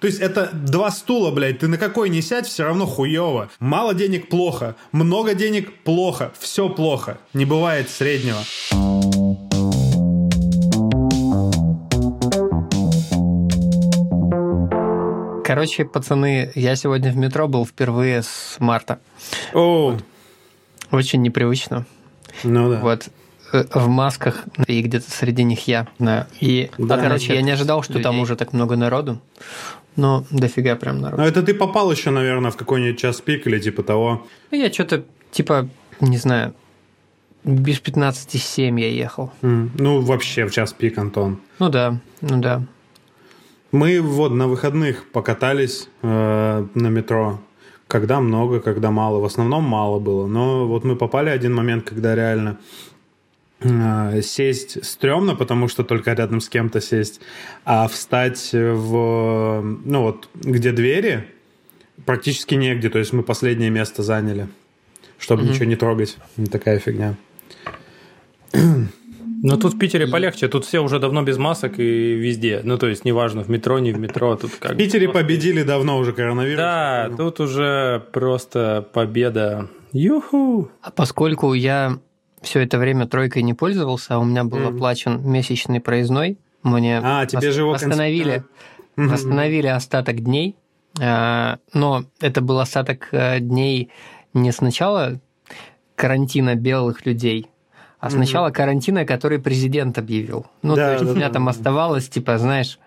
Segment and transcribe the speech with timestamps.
[0.00, 3.50] То есть это два стула, блядь, ты на какой не сядь, все равно хуево.
[3.58, 7.18] Мало денег плохо, много денег плохо, все плохо.
[7.34, 8.38] Не бывает среднего.
[15.44, 18.98] Короче, пацаны, я сегодня в метро был впервые с марта.
[19.54, 19.96] О,
[20.90, 21.86] Очень непривычно.
[22.44, 22.80] ну да.
[22.80, 23.08] Вот
[23.54, 25.86] э, в масках, и где-то среди них я.
[25.98, 26.26] Да.
[26.40, 26.98] И, Да.
[26.98, 28.22] короче, я не ожидал, что там людей.
[28.24, 29.20] уже так много народу.
[29.98, 31.22] Но дофига прям народу.
[31.22, 34.26] Ну это ты попал еще, наверное, в какой-нибудь час пик или типа того.
[34.52, 35.68] Ну, я что-то, типа,
[36.00, 36.54] не знаю,
[37.44, 39.32] без 15,7 я ехал.
[39.42, 41.40] М, Ну, вообще в час пик, Антон.
[41.58, 42.62] Ну да, ну да.
[43.72, 47.40] Мы вот на выходных покатались э, на метро.
[47.88, 49.18] Когда много, когда мало.
[49.18, 50.26] В основном мало было.
[50.26, 52.58] Но вот мы попали один момент, когда реально
[54.22, 57.20] сесть стрёмно, потому что только рядом с кем-то сесть,
[57.64, 59.62] а встать в...
[59.84, 61.26] Ну вот, где двери,
[62.04, 62.88] практически негде.
[62.88, 64.48] То есть мы последнее место заняли,
[65.18, 66.16] чтобы ничего не трогать.
[66.50, 67.16] Такая фигня.
[69.40, 72.60] Но тут в Питере полегче, тут все уже давно без масок и везде.
[72.64, 75.98] Ну, то есть, неважно, в метро, не в метро, тут как В Питере победили давно
[75.98, 76.58] уже коронавирус.
[76.58, 79.68] Да, тут уже просто победа.
[79.92, 80.70] Юху!
[80.82, 82.00] А поскольку я
[82.42, 84.76] все это время тройкой не пользовался, а у меня был Мгм.
[84.76, 88.44] оплачен месячный проездной, мне А, тебе же его восстановили,
[88.96, 89.10] Мгм.
[89.10, 90.56] восстановили остаток дней,
[91.00, 93.90] А, но это был остаток э, дней
[94.34, 95.20] не сначала
[95.94, 97.50] карантина белых людей,
[98.00, 100.46] а сначала карантина, который президент объявил.
[100.62, 101.50] Ну, Да, то есть да, у меня да, там да.
[101.50, 102.78] оставалось, типа, знаешь,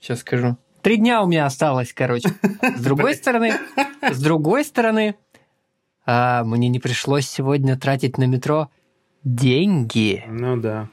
[0.00, 2.30] сейчас скажу, три дня у меня осталось, короче.
[2.76, 3.54] С другой стороны,
[4.02, 5.14] с другой стороны,
[6.04, 8.70] а, мне не пришлось сегодня тратить на метро
[9.26, 10.22] деньги.
[10.28, 10.88] Ну да.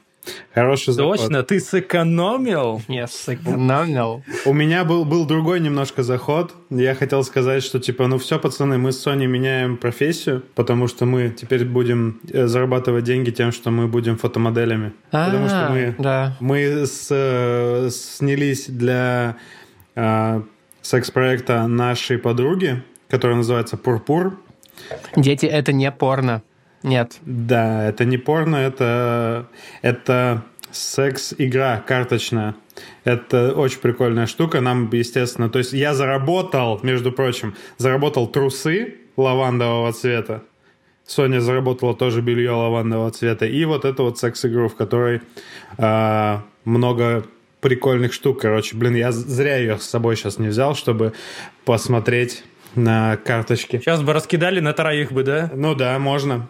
[0.54, 1.18] Хороший заход.
[1.18, 2.80] Точно, ты сэкономил?
[2.88, 4.24] Я сэкономил.
[4.46, 6.54] У меня был, был другой немножко заход.
[6.70, 11.04] Я хотел сказать, что типа, ну все, пацаны, мы с Соней меняем профессию, потому что
[11.04, 14.92] мы теперь будем э, зарабатывать деньги тем, что мы будем фотомоделями.
[15.10, 16.36] потому что А, мы, Да.
[16.40, 19.36] мы с, э, снялись для
[19.94, 20.42] э,
[20.80, 24.38] секс-проекта нашей подруги, который называется Пурпур.
[25.16, 26.42] Дети, это не порно.
[26.84, 27.16] Нет.
[27.22, 29.48] Да, это не порно, это,
[29.82, 32.54] это секс-игра карточная.
[33.04, 34.60] Это очень прикольная штука.
[34.60, 40.42] Нам, естественно, то есть я заработал, между прочим, заработал трусы лавандового цвета.
[41.06, 43.46] Соня заработала тоже белье лавандового цвета.
[43.46, 45.22] И вот эту вот секс-игру, в которой
[45.78, 47.24] а, много
[47.60, 48.42] прикольных штук.
[48.42, 51.14] Короче, блин, я зря ее с собой сейчас не взял, чтобы
[51.64, 53.78] посмотреть на карточки.
[53.78, 55.50] Сейчас бы раскидали на троих бы, да?
[55.54, 56.46] Ну да, можно.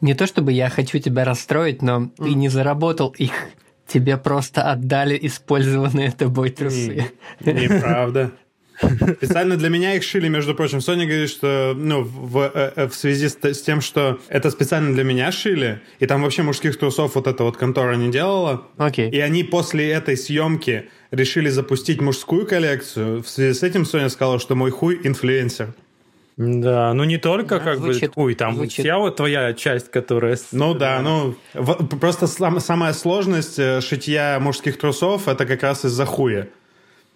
[0.00, 3.32] Не то чтобы я хочу тебя расстроить, но ты не заработал их.
[3.86, 7.12] Тебе просто отдали использованные тобой трусы.
[7.40, 8.32] Неправда.
[8.78, 10.80] Специально для меня их шили, между прочим.
[10.80, 14.92] Соня говорит, что ну, в, э, э, в связи с, с тем, что это специально
[14.92, 19.10] для меня шили, и там вообще мужских трусов вот эта вот контора не делала, Окей.
[19.10, 23.22] и они после этой съемки решили запустить мужскую коллекцию.
[23.22, 25.74] В связи с этим Соня сказала, что мой хуй инфлюенсер.
[26.36, 28.22] Да, ну не только Да, как звучит- бы...
[28.24, 28.84] Ой, там звучит.
[28.84, 30.36] вся вот твоя часть, которая...
[30.52, 35.84] Ну да, ну в- просто сам- самая сложность э, шитья мужских трусов это как раз
[35.86, 36.48] из-за хуя.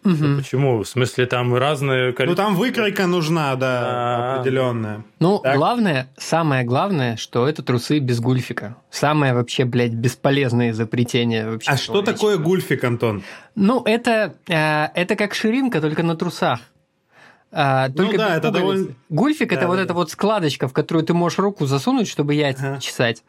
[0.03, 0.79] Почему?
[0.83, 2.15] В смысле, там разные...
[2.19, 4.35] Ну там выкройка нужна, да, А.
[4.41, 5.05] определенная.
[5.19, 5.55] Ну, Так.
[5.57, 8.77] главное, самое главное, что это трусы без гульфика.
[8.91, 11.71] Самое вообще, блядь, бесполезное изобретение вообще.
[11.71, 13.23] А что такое гульфик, Антон?
[13.55, 16.61] Ну, это, э, это как ширинка, только на трусах.
[17.53, 19.95] А, только Ну да, это довольно- Гульфик это Да, вот да, эта да.
[19.95, 22.81] вот складочка, в которую ты можешь руку засунуть, чтобы яйца Ага.
[22.81, 23.25] чесать.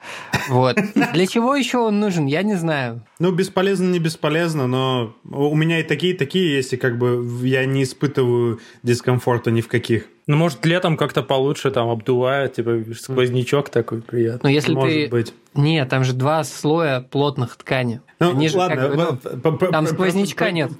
[0.47, 0.77] Вот.
[1.13, 3.03] Для чего еще он нужен, я не знаю.
[3.17, 7.25] Ну, бесполезно, не бесполезно, но у меня и такие, и такие есть, и как бы
[7.43, 10.05] я не испытываю дискомфорта ни в каких.
[10.27, 14.41] Ну, может, летом как-то получше там обдувает, типа сквознячок такой приятный.
[14.43, 15.09] Но если Может ты...
[15.09, 15.33] быть.
[15.55, 18.01] Нет, там же два слоя плотных ткани.
[18.19, 20.71] Ну, Они же ладно, как бы, ну, там сквознячка нет.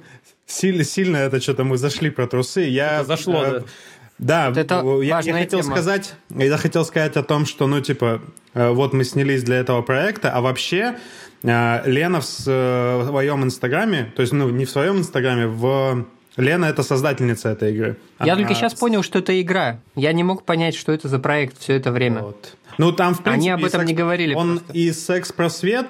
[0.52, 2.60] Сильно, сильно это что-то мы зашли про трусы.
[2.62, 3.64] Я, Это зашло, э, да.
[4.18, 5.72] Да, Вот это я, я хотел тема.
[5.74, 8.20] сказать, я хотел сказать о том, что, ну, типа,
[8.54, 10.96] э, вот мы снялись для этого проекта, а вообще
[11.42, 16.04] э, Лена в своем инстаграме, то есть, ну, не в своем инстаграме, в
[16.36, 17.96] Лена это создательница этой игры.
[18.20, 19.80] Я Она- только сейчас понял, что это игра.
[19.96, 22.20] Я не мог понять, что это за проект все это время.
[22.22, 22.56] Вот.
[22.78, 23.30] Ну, там, в принципе...
[23.40, 24.72] Они об этом секс- не говорили Он просто.
[24.78, 25.86] и секс-просвет,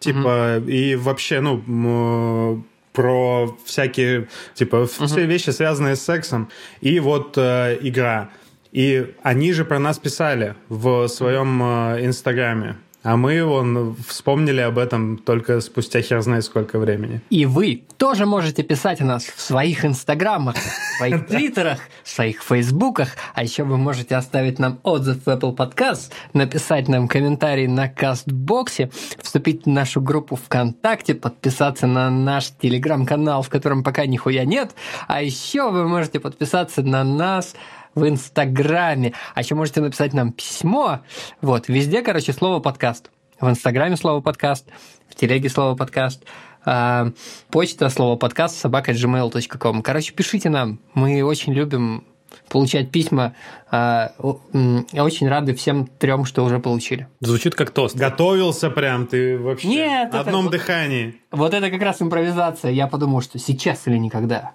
[0.00, 2.64] типа, и вообще, ну,
[2.94, 6.48] про всякие, типа, все вещи, связанные с сексом.
[6.80, 8.30] И вот э, игра.
[8.72, 12.76] И они же про нас писали в своем э, инстаграме.
[13.04, 17.20] А мы вон вспомнили об этом только спустя хер знает сколько времени.
[17.28, 22.42] И вы тоже можете писать о нас в своих инстаграмах, в своих твиттерах, в своих
[22.42, 23.10] фейсбуках.
[23.34, 28.90] А еще вы можете оставить нам отзыв в Apple Podcast, написать нам комментарий на кастбоксе,
[29.20, 34.74] вступить в нашу группу ВКонтакте, подписаться на наш телеграм-канал, в котором пока нихуя нет.
[35.08, 37.54] А еще вы можете подписаться на нас
[37.94, 39.12] в Инстаграме.
[39.34, 41.00] А еще можете написать нам письмо.
[41.40, 43.10] Вот, везде, короче, слово подкаст.
[43.40, 44.66] В Инстаграме слово подкаст,
[45.08, 46.24] в телеге слово подкаст,
[46.64, 47.10] а,
[47.50, 49.82] почта слово подкаст собака gmail.com.
[49.82, 50.80] Короче, пишите нам.
[50.94, 52.04] Мы очень любим
[52.48, 53.34] получать письма.
[53.70, 57.08] А, очень рады всем трем, что уже получили.
[57.20, 57.96] Звучит как тост.
[57.96, 61.20] Готовился прям, ты вообще Нет, на одном это, дыхании.
[61.30, 62.70] Вот это как раз импровизация.
[62.70, 64.52] Я подумал, что сейчас или никогда.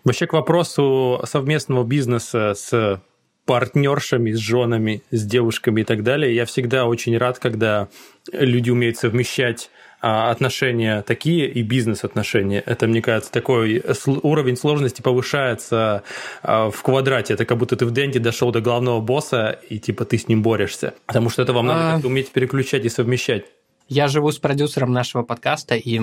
[0.04, 3.00] Вообще к вопросу совместного бизнеса с
[3.44, 6.34] партнершами, с женами, с девушками и так далее.
[6.34, 7.88] Я всегда очень рад, когда
[8.32, 9.70] люди умеют совмещать
[10.00, 12.60] а, отношения такие и бизнес-отношения.
[12.66, 16.02] Это, мне кажется, такой уровень сложности повышается
[16.42, 17.34] а, в квадрате.
[17.34, 20.42] Это как будто ты в Денде дошел до главного босса, и типа ты с ним
[20.42, 20.94] борешься.
[21.06, 23.44] Потому что это вам надо как-то уметь переключать и совмещать.
[23.88, 26.00] Я живу с продюсером нашего подкаста, и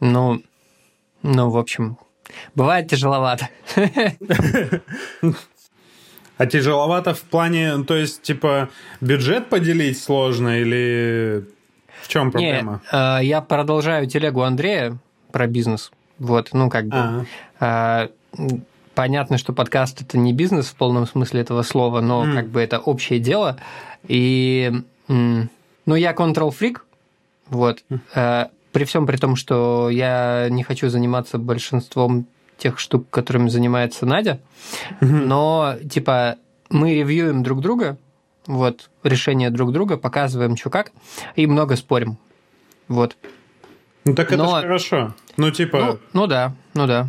[0.00, 0.42] ну,
[1.22, 1.98] ну, в общем,
[2.54, 3.48] Бывает тяжеловато.
[6.38, 8.68] А тяжеловато в плане, то есть, типа,
[9.00, 11.44] бюджет поделить сложно или
[12.00, 12.80] в чем проблема?
[12.90, 14.98] Не, э, я продолжаю телегу Андрея
[15.30, 15.92] про бизнес.
[16.18, 17.26] Вот, ну, как бы.
[17.60, 18.08] А-а.
[18.94, 22.34] Понятно, что подкаст это не бизнес в полном смысле этого слова, но mm.
[22.34, 23.58] как бы это общее дело.
[24.08, 24.72] И
[25.06, 25.48] ну,
[25.86, 26.78] я control freak,
[27.50, 27.84] вот.
[28.14, 32.26] Mm при всем при том, что я не хочу заниматься большинством
[32.58, 34.40] тех штук, которыми занимается Надя,
[35.00, 36.36] но типа
[36.70, 37.98] мы ревьюем друг друга,
[38.46, 40.92] вот решения друг друга, показываем, что как,
[41.36, 42.18] и много спорим.
[42.88, 43.16] Вот.
[44.04, 44.50] Ну так это но...
[44.50, 45.14] хорошо.
[45.36, 45.78] Ну, типа.
[45.80, 47.08] Ну, ну да, ну да.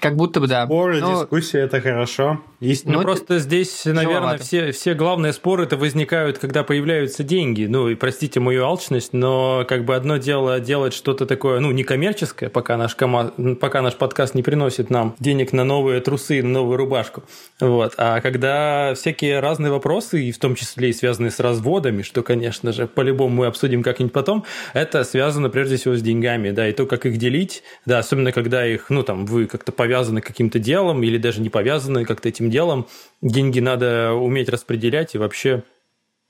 [0.00, 0.64] Как будто бы да.
[0.64, 1.22] Споры, но...
[1.22, 2.40] дискуссии это хорошо.
[2.60, 7.66] Есть, ну, ну просто здесь, наверное, все, все главные споры это возникают, когда появляются деньги.
[7.66, 12.48] Ну и простите мою алчность, но как бы одно дело делать что-то такое, ну, некоммерческое,
[12.48, 13.32] пока наш, кома...
[13.60, 17.22] пока наш подкаст не приносит нам денег на новые трусы, на новую рубашку.
[17.60, 17.94] Вот.
[17.96, 22.72] А когда всякие разные вопросы, и в том числе и связанные с разводами, что, конечно
[22.72, 26.86] же, по-любому мы обсудим как-нибудь потом, это связано прежде всего с деньгами, да, и то,
[26.86, 31.16] как их делить, да, особенно когда их, ну, там, вы как-то повязаны каким-то делом или
[31.16, 32.86] даже не повязаны как-то этим делом,
[33.22, 35.62] деньги надо уметь распределять и вообще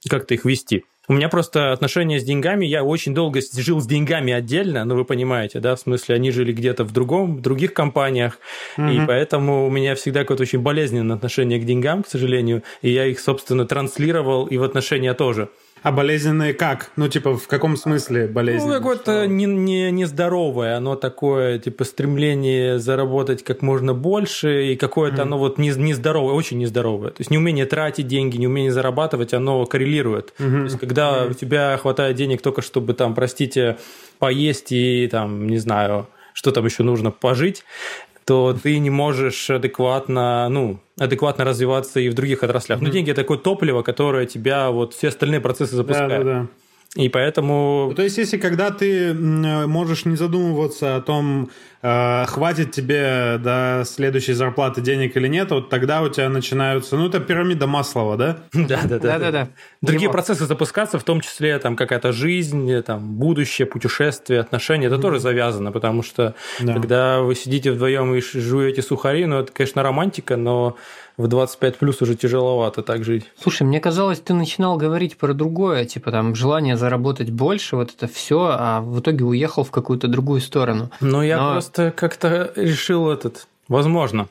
[0.08, 0.84] как-то их вести.
[1.08, 5.04] У меня просто отношения с деньгами, я очень долго жил с деньгами отдельно, ну вы
[5.04, 8.38] понимаете, да, в смысле они жили где-то в другом, в других компаниях,
[8.76, 8.94] mm-hmm.
[8.94, 13.06] и поэтому у меня всегда какое-то очень болезненное отношение к деньгам, к сожалению, и я
[13.06, 15.48] их, собственно, транслировал и в отношения тоже.
[15.82, 16.90] А болезненные как?
[16.96, 18.74] Ну, типа, в каком смысле болезненные?
[18.74, 25.18] Ну, какое-то не, не, нездоровое, оно такое, типа, стремление заработать как можно больше, и какое-то
[25.18, 25.22] mm.
[25.22, 27.10] оно вот не, нездоровое, очень нездоровое.
[27.10, 30.34] То есть неумение тратить деньги, неумение зарабатывать, оно коррелирует.
[30.38, 30.58] Mm-hmm.
[30.58, 31.30] То есть когда mm-hmm.
[31.30, 33.78] у тебя хватает денег только чтобы, там, простите,
[34.18, 37.64] поесть и, там, не знаю, что там еще нужно, пожить,
[38.28, 42.78] то ты не можешь адекватно, ну, адекватно развиваться и в других отраслях.
[42.78, 42.84] Mm-hmm.
[42.84, 46.24] Но деньги– это такое топливо, которое тебя вот все остальные процессы запускает.
[46.24, 46.46] Да, да, да.
[46.96, 47.86] И поэтому...
[47.90, 51.50] Ну, то есть, если когда ты можешь не задумываться о том,
[51.82, 56.96] э, хватит тебе до следующей зарплаты денег или нет, вот тогда у тебя начинаются...
[56.96, 58.38] Ну, это пирамида Маслова, да?
[58.54, 59.18] Да, да, да.
[59.18, 59.48] да, да.
[59.82, 65.20] Другие процессы запускаться, в том числе там какая-то жизнь, там, будущее, путешествие, отношения, это тоже
[65.20, 70.76] завязано, потому что когда вы сидите вдвоем и жуете сухари, ну, это, конечно, романтика, но
[71.18, 73.24] в 25 плюс уже тяжеловато так жить.
[73.42, 78.06] Слушай, мне казалось, ты начинал говорить про другое, типа там желание заработать больше, вот это
[78.06, 80.90] все, а в итоге уехал в какую-то другую сторону.
[81.00, 81.52] Ну, я Но...
[81.52, 84.28] просто как-то решил этот, возможно.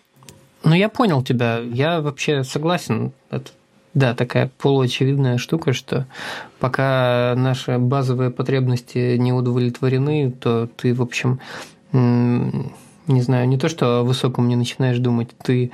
[0.63, 3.11] Ну, я понял тебя, я вообще согласен.
[3.29, 3.51] Это,
[3.93, 6.07] да, такая полуочевидная штука, что
[6.59, 11.39] пока наши базовые потребности не удовлетворены, то ты, в общем,
[11.91, 15.71] не знаю, не то, что о высоком не начинаешь думать, ты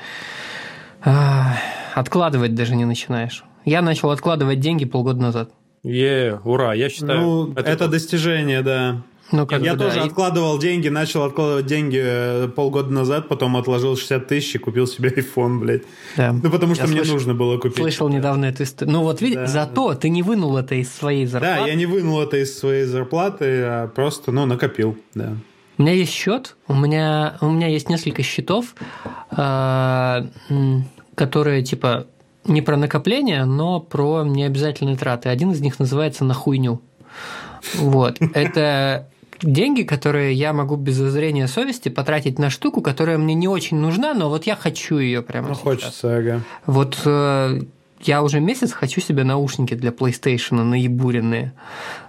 [1.93, 3.43] Откладывать даже не начинаешь.
[3.65, 5.51] Я начал откладывать деньги полгода назад.
[5.83, 7.21] Е, ура, я считаю.
[7.21, 9.03] Ну, это, это достижение, да.
[9.31, 10.03] Ну, как я бы, тоже да.
[10.03, 15.09] откладывал деньги, начал откладывать деньги э, полгода назад, потом отложил 60 тысяч и купил себе
[15.09, 15.83] iPhone, блядь.
[16.15, 16.33] Да.
[16.33, 17.13] Ну, потому что я мне слыш...
[17.13, 17.77] нужно было купить.
[17.77, 18.93] Слышал недавно эту историю.
[18.93, 19.47] Ну, вот видишь, да.
[19.47, 21.61] зато ты не вынул это из своей зарплаты.
[21.61, 25.35] Да, я не вынул это из своей зарплаты, а просто, ну, накопил, да.
[25.77, 28.75] У меня есть счет, у меня, у меня есть несколько счетов,
[29.31, 30.25] а,
[31.15, 32.07] которые, типа,
[32.45, 35.29] не про накопление, но про необязательные траты.
[35.29, 36.81] Один из них называется «на хуйню».
[37.75, 38.17] Вот.
[38.33, 39.07] Это
[39.41, 44.13] деньги, которые я могу без зазрения совести потратить на штуку, которая мне не очень нужна,
[44.13, 45.63] но вот я хочу ее прямо ну, сейчас.
[45.63, 46.41] хочется, ага.
[46.65, 47.61] Вот э,
[48.01, 51.53] я уже месяц хочу себе наушники для PlayStation наебуренные.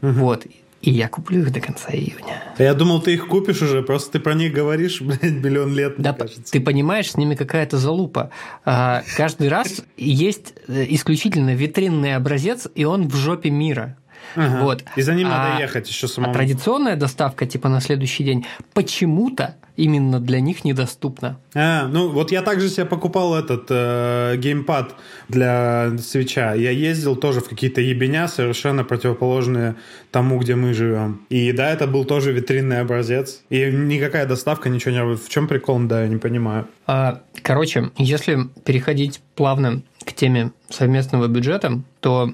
[0.03, 0.13] Угу.
[0.13, 0.47] Вот.
[0.85, 2.43] И я куплю их до конца июня.
[2.59, 6.13] Я думал, ты их купишь уже, просто ты про них говоришь, блядь, миллион лет, да,
[6.13, 6.53] кажется.
[6.53, 8.31] Ты понимаешь, с ними какая-то залупа.
[8.67, 13.97] А, каждый раз есть э, исключительно витринный образец, и он в жопе мира.
[14.37, 14.63] Ага.
[14.63, 14.85] Вот.
[14.95, 16.33] И за ним а, надо ехать еще самому.
[16.33, 21.39] А традиционная доставка, типа на следующий день, почему-то именно для них недоступна.
[21.55, 24.95] А, ну вот я также себе покупал этот э, геймпад
[25.29, 26.55] для свеча.
[26.55, 29.77] Я ездил тоже в какие-то ебеня, совершенно противоположные
[30.11, 31.23] тому, где мы живем.
[31.29, 33.43] И да, это был тоже витринный образец.
[33.51, 35.17] И никакая доставка, ничего не...
[35.17, 36.67] В чем прикол, да, я не понимаю.
[36.87, 42.33] А, короче, если переходить плавно к теме совместного бюджета, то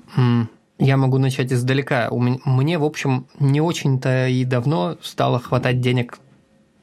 [0.78, 2.08] я могу начать издалека.
[2.10, 6.18] Мне, в общем, не очень-то и давно стало хватать денег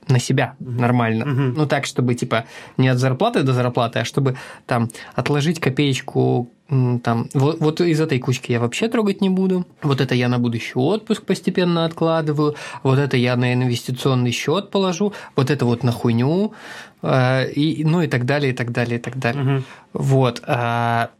[0.07, 1.23] на себя нормально.
[1.23, 1.53] Uh-huh.
[1.55, 2.45] Ну так, чтобы типа
[2.77, 8.19] не от зарплаты до зарплаты, а чтобы там отложить копеечку там, вот, вот из этой
[8.19, 9.65] кучки я вообще трогать не буду.
[9.81, 12.55] Вот это я на будущий отпуск постепенно откладываю.
[12.83, 15.13] Вот это я на инвестиционный счет положу.
[15.37, 16.53] Вот это вот на хуйню.
[17.01, 19.43] Э, и, ну и так далее, и так далее, и так далее.
[19.43, 19.63] Угу.
[19.93, 20.41] Вот.
[20.45, 21.11] А,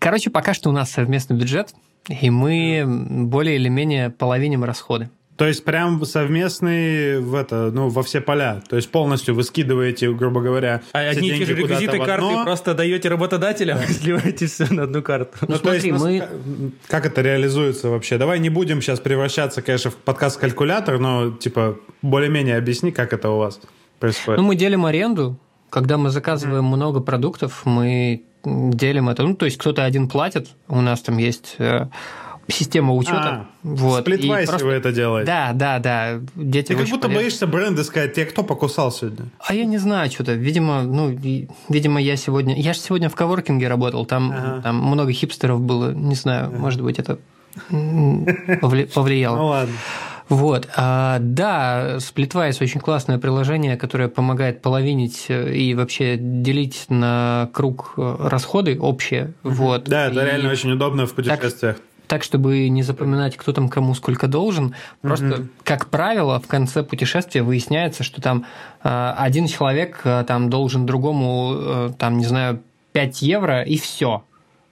[0.00, 1.72] короче, пока что у нас совместный бюджет
[2.08, 5.10] и мы более или менее половиним расходы.
[5.40, 8.62] То есть прям совместный в это, ну, во все поля.
[8.68, 12.74] То есть полностью вы скидываете, грубо говоря, А одни и те же реквизиты карты просто
[12.74, 15.38] даете работодателям, сливаете все на одну карту.
[15.40, 16.28] Ну, ну то есть, мы...
[16.88, 18.18] как это реализуется вообще?
[18.18, 23.38] Давай не будем сейчас превращаться, конечно, в подкаст-калькулятор, но, типа, более-менее объясни, как это у
[23.38, 23.62] вас
[23.98, 24.42] происходит.
[24.42, 25.38] Ну, мы делим аренду.
[25.70, 26.76] Когда мы заказываем mm.
[26.76, 29.22] много продуктов, мы делим это.
[29.22, 31.86] Ну, то есть кто-то один платит, у нас там есть э,
[32.50, 33.20] система учета.
[33.22, 34.02] А, вот.
[34.02, 34.66] Сплитвайсе просто...
[34.66, 35.26] вы это делаете.
[35.26, 36.20] Да, да, да.
[36.34, 37.16] Дети Ты как будто полезны.
[37.16, 39.26] боишься бренды сказать, тебе кто покусал сегодня?
[39.46, 40.34] А я не знаю, что-то.
[40.34, 41.08] Видимо, ну,
[41.68, 42.60] видимо, я сегодня...
[42.60, 44.62] Я же сегодня в коворкинге работал, там, ага.
[44.62, 46.58] там много хипстеров было, не знаю, ага.
[46.58, 47.18] может быть, это
[47.70, 49.36] повлияло.
[49.36, 49.74] Ну ладно.
[50.30, 50.68] Вот.
[50.76, 57.94] А, да, Splitwise очень классное приложение, которое помогает половинить э, и вообще делить на круг
[57.96, 59.34] э, расходы общие.
[59.42, 59.84] Вот.
[59.84, 61.76] Да, это и реально очень удобно в путешествиях.
[61.78, 64.74] Так, так, чтобы не запоминать, кто там кому сколько должен.
[65.00, 65.48] Просто, mm-hmm.
[65.62, 68.46] как правило, в конце путешествия выясняется, что там
[68.82, 72.60] э, один человек э, там должен другому, э, там, не знаю,
[72.94, 74.24] 5 евро, и все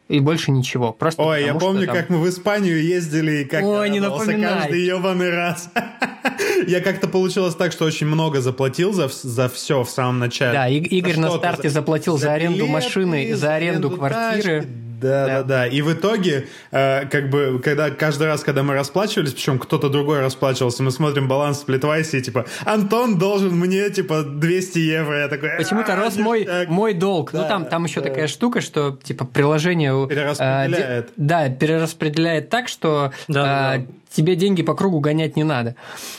[0.08, 0.92] и больше ничего.
[0.92, 1.94] Просто Ой, я помню, там...
[1.94, 5.70] как мы в Испанию ездили, и как Ой, не каждый ебаный раз.
[6.66, 10.54] я как-то получилось так, что очень много заплатил за, за все в самом начале.
[10.54, 14.66] Да, Игорь на старте заплатил за, аренду машины, за аренду квартиры.
[15.00, 15.66] Да, да, да.
[15.66, 20.20] И в итоге, э, как бы, когда каждый раз, когда мы расплачивались, причем кто-то другой
[20.20, 25.20] расплачивался, мы смотрим баланс в Плитвайсе, и типа, Антон должен мне, типа, 200 евро.
[25.20, 27.32] Я такой, Почему-то рос мой, мой долг.
[27.32, 28.08] Ну, да, ну, там, там еще да.
[28.08, 30.04] такая штука, что, типа, приложение...
[30.04, 31.08] Э, перераспределяет.
[31.08, 33.86] Э, да, перераспределяет так, что да, э, да.
[34.10, 35.76] тебе деньги по кругу гонять не надо.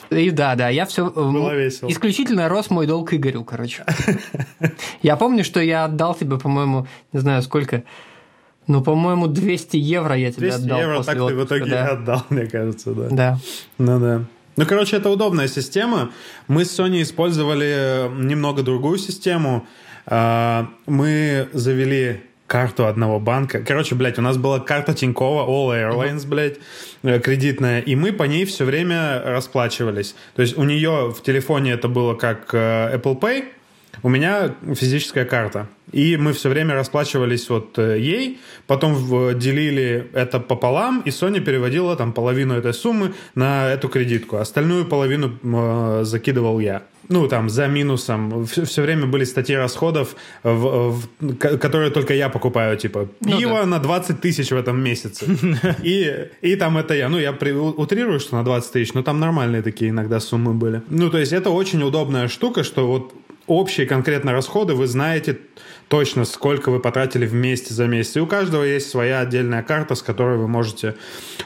[0.09, 1.07] И да, да, я все...
[1.07, 1.89] Э, Было весело.
[1.89, 3.83] Исключительно рос мой долг Игорю, короче.
[5.01, 7.83] Я помню, что я отдал тебе, по-моему, не знаю сколько,
[8.69, 10.77] ну, по-моему, 200 евро я тебе 200 отдал.
[10.77, 11.87] 200 евро так ты в итоге да.
[11.87, 13.07] отдал, мне кажется, да.
[13.09, 13.39] Да.
[13.79, 14.25] Ну да.
[14.57, 16.11] Ну, короче, это удобная система.
[16.47, 19.65] Мы с Sony использовали немного другую систему.
[20.05, 23.59] А, мы завели карту одного банка.
[23.65, 26.57] Короче, блядь, у нас была карта Тинькова, All Airlines, блядь,
[27.03, 30.15] э, кредитная, и мы по ней все время расплачивались.
[30.35, 33.45] То есть у нее в телефоне это было как э, Apple Pay,
[34.03, 35.67] у меня физическая карта.
[35.91, 38.95] И мы все время расплачивались вот э, ей, потом
[39.39, 44.37] делили это пополам, и Sony переводила там половину этой суммы на эту кредитку.
[44.37, 46.83] Остальную половину э, закидывал я.
[47.09, 48.45] Ну, там, за минусом.
[48.45, 53.55] Все, все время были статьи расходов, в, в, которые только я покупаю, типа, пиво ну,
[53.61, 53.65] да.
[53.65, 55.25] на 20 тысяч в этом месяце.
[55.83, 57.09] И, и там это я.
[57.09, 60.83] Ну, я при, утрирую, что на 20 тысяч, но там нормальные такие иногда суммы были.
[60.89, 63.13] Ну, то есть, это очень удобная штука, что вот
[63.49, 65.39] общие конкретно расходы вы знаете
[65.89, 68.15] точно, сколько вы потратили вместе за месяц.
[68.15, 70.95] И у каждого есть своя отдельная карта, с которой вы можете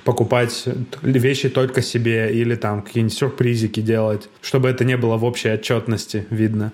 [0.03, 0.65] покупать
[1.01, 6.27] вещи только себе или там какие-нибудь сюрпризики делать, чтобы это не было в общей отчетности
[6.29, 6.72] видно.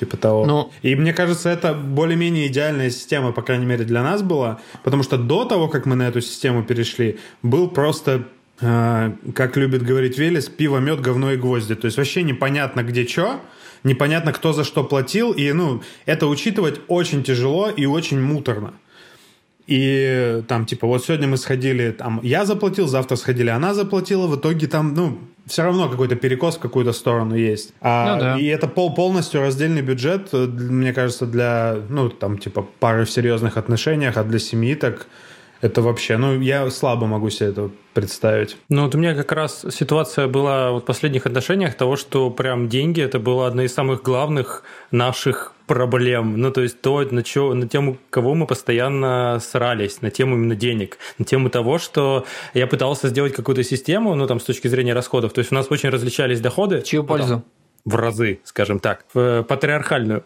[0.00, 0.46] Типа того.
[0.46, 0.70] Но...
[0.82, 4.58] И мне кажется, это более-менее идеальная система, по крайней мере, для нас была.
[4.82, 8.24] Потому что до того, как мы на эту систему перешли, был просто
[8.60, 11.74] э, как любит говорить Велес, пиво, мед, говно и гвозди.
[11.74, 13.40] То есть вообще непонятно, где что
[13.86, 18.74] непонятно, кто за что платил, и, ну, это учитывать очень тяжело и очень муторно.
[19.66, 24.36] и там, типа, вот сегодня мы сходили, там, я заплатил, завтра сходили, она заплатила, в
[24.36, 27.72] итоге там, ну, все равно какой-то перекос в какую-то сторону есть.
[27.80, 28.38] А, ну, да.
[28.38, 33.10] И это пол, полностью раздельный бюджет, э, мне кажется, для, ну, там, типа, пары в
[33.10, 35.06] серьезных отношениях, а для семьи так
[35.60, 38.56] это вообще, ну, я слабо могу себе это представить.
[38.68, 42.68] Ну, вот у меня как раз ситуация была вот в последних отношениях того, что прям
[42.68, 46.38] деньги это было одно из самых главных наших проблем.
[46.38, 50.54] Ну, то есть то, на, чё, на тему кого мы постоянно срались, на тему именно
[50.54, 54.92] денег, на тему того, что я пытался сделать какую-то систему, ну, там, с точки зрения
[54.92, 55.32] расходов.
[55.32, 56.80] То есть у нас очень различались доходы.
[56.80, 57.42] В чью пользу?
[57.84, 60.24] В разы, скажем так, в патриархальную.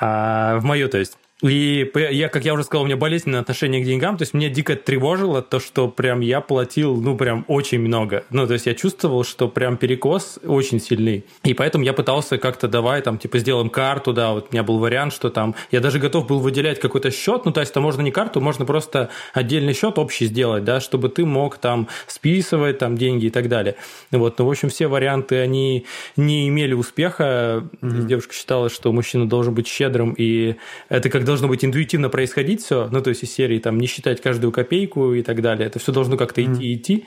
[0.00, 1.16] А, в мою, то есть.
[1.44, 4.48] И я, как я уже сказал, у меня болезненное отношение к деньгам, то есть мне
[4.48, 8.24] дико тревожило то, что прям я платил, ну, прям очень много.
[8.30, 11.24] Ну, то есть я чувствовал, что прям перекос очень сильный.
[11.42, 14.78] И поэтому я пытался как-то давай там, типа, сделаем карту, да, вот у меня был
[14.78, 18.00] вариант, что там, я даже готов был выделять какой-то счет, ну, то есть это можно
[18.00, 22.96] не карту, можно просто отдельный счет общий сделать, да, чтобы ты мог там списывать там
[22.96, 23.76] деньги и так далее.
[24.10, 25.84] Вот, ну, в общем, все варианты, они
[26.16, 27.68] не имели успеха.
[27.82, 28.06] Mm-hmm.
[28.06, 30.56] Девушка считала, что мужчина должен быть щедрым, и
[30.88, 34.20] это когда должно быть интуитивно происходить все, ну, то есть из серии там не считать
[34.20, 35.66] каждую копейку и так далее.
[35.66, 36.74] Это все должно как-то идти mm.
[36.74, 37.04] идти.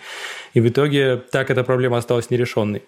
[0.53, 2.83] И в итоге так эта проблема осталась нерешенной.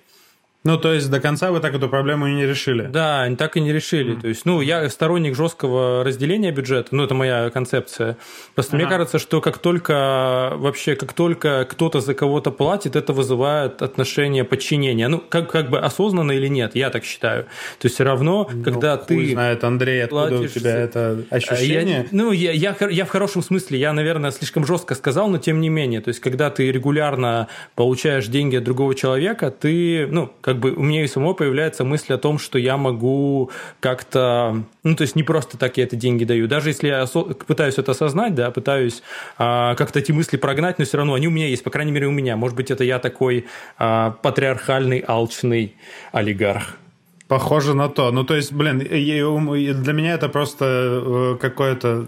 [0.65, 2.87] Ну, то есть до конца вы так эту проблему и не решили?
[2.87, 4.17] Да, так и не решили.
[4.17, 4.21] Mm.
[4.21, 8.17] То есть, ну, я сторонник жесткого разделения бюджета, ну, это моя концепция.
[8.55, 8.83] Просто ага.
[8.83, 14.43] мне кажется, что как только вообще, как только кто-то за кого-то платит, это вызывает отношение
[14.43, 15.07] подчинения.
[15.07, 17.43] Ну, как, как бы осознанно или нет, я так считаю.
[17.43, 19.31] То есть, все равно, ну, когда ты...
[19.31, 20.57] знает, Андрей, откуда платишь...
[20.57, 21.99] у тебя это ощущение?
[21.99, 25.61] Я, ну, я, я, я в хорошем смысле, я, наверное, слишком жестко сказал, но тем
[25.61, 26.01] не менее.
[26.01, 30.81] То есть, когда ты регулярно получаешь деньги от другого человека, ты, ну, как бы у
[30.81, 35.21] меня и самого появляется мысль о том, что я могу как-то, ну, то есть не
[35.21, 36.47] просто так я это деньги даю.
[36.47, 37.05] Даже если я
[37.45, 39.03] пытаюсь это осознать, да, пытаюсь
[39.37, 42.07] а, как-то эти мысли прогнать, но все равно они у меня есть, по крайней мере,
[42.07, 42.35] у меня.
[42.35, 43.45] Может быть, это я такой
[43.77, 45.75] а, патриархальный, алчный
[46.13, 46.79] олигарх.
[47.29, 48.09] Похоже на то.
[48.11, 52.07] Ну, то есть, блин, для меня это просто э, какое-то...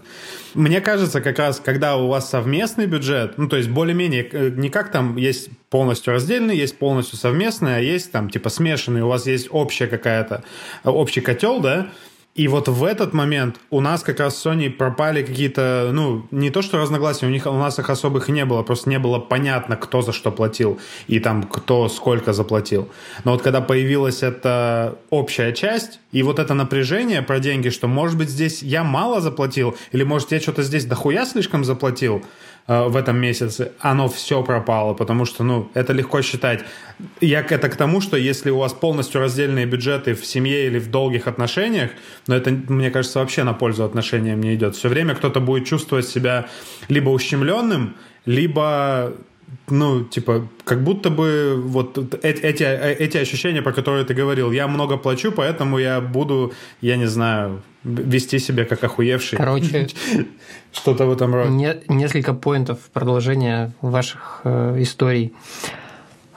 [0.54, 4.68] Мне кажется, как раз, когда у вас совместный бюджет, ну, то есть, более-менее, э, не
[4.68, 9.24] как там есть полностью раздельный, есть полностью совместный, а есть там, типа, смешанный, у вас
[9.28, 10.42] есть общая какая-то,
[10.82, 11.86] общий котел, да,
[12.34, 16.48] и вот в этот момент у нас как раз с Sony пропали какие-то, ну, не
[16.48, 19.76] то что разногласия, у них у нас их особых не было, просто не было понятно,
[19.76, 22.88] кто за что платил и там кто сколько заплатил.
[23.24, 28.16] Но вот когда появилась эта общая часть и вот это напряжение про деньги, что может
[28.16, 32.24] быть здесь я мало заплатил или может я что-то здесь дохуя слишком заплатил,
[32.66, 36.64] в этом месяце, оно все пропало, потому что, ну, это легко считать.
[37.20, 40.90] Я это к тому, что если у вас полностью раздельные бюджеты в семье или в
[40.90, 41.90] долгих отношениях,
[42.28, 44.76] но это, мне кажется, вообще на пользу отношениям не идет.
[44.76, 46.46] Все время кто-то будет чувствовать себя
[46.88, 47.96] либо ущемленным,
[48.26, 49.12] либо
[49.68, 54.96] ну, типа, как будто бы вот эти, эти ощущения, про которые ты говорил, я много
[54.96, 59.38] плачу, поэтому я буду, я не знаю, вести себя как охуевший.
[59.38, 59.88] Короче,
[60.72, 61.50] что-то в этом роде.
[61.50, 65.32] Не, несколько поинтов продолжения ваших э, историй.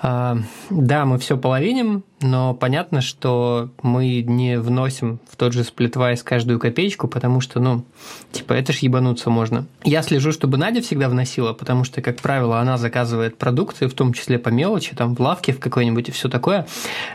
[0.07, 0.37] А,
[0.69, 6.59] да, мы все половиним, но понятно, что мы не вносим в тот же сплитвайс каждую
[6.59, 7.83] копеечку, потому что, ну,
[8.31, 9.65] типа, это ж ебануться можно.
[9.83, 14.13] Я слежу, чтобы Надя всегда вносила, потому что, как правило, она заказывает продукты, в том
[14.13, 16.67] числе по мелочи, там, в лавке в какой-нибудь и все такое.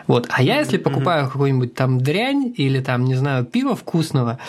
[0.08, 0.26] Вот.
[0.28, 4.40] А я, если покупаю какую-нибудь там дрянь или там, не знаю, пиво вкусного,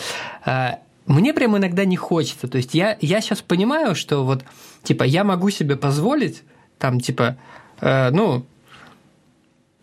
[0.44, 2.48] а, мне прям иногда не хочется.
[2.48, 4.42] То есть я, я сейчас понимаю, что вот,
[4.82, 6.42] типа, я могу себе позволить,
[6.80, 7.36] там, типа,
[7.82, 8.46] ну,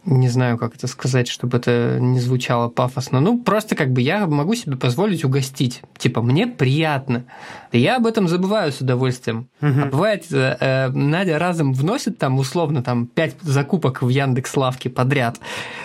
[0.05, 3.19] не знаю, как это сказать, чтобы это не звучало пафосно.
[3.19, 5.81] Ну, просто как бы я могу себе позволить угостить.
[5.97, 7.25] Типа, мне приятно.
[7.71, 9.49] Я об этом забываю с удовольствием.
[9.61, 9.81] Угу.
[9.81, 14.89] А бывает, э, э, Надя разом вносит там условно там пять закупок в Яндекс Лавке
[14.89, 15.39] подряд.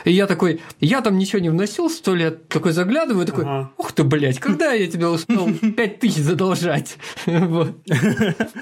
[0.05, 3.71] И я такой, я там ничего не вносил сто лет, такой заглядываю, такой, ага.
[3.77, 6.97] ух ты, блядь, когда я тебе успел пять тысяч задолжать?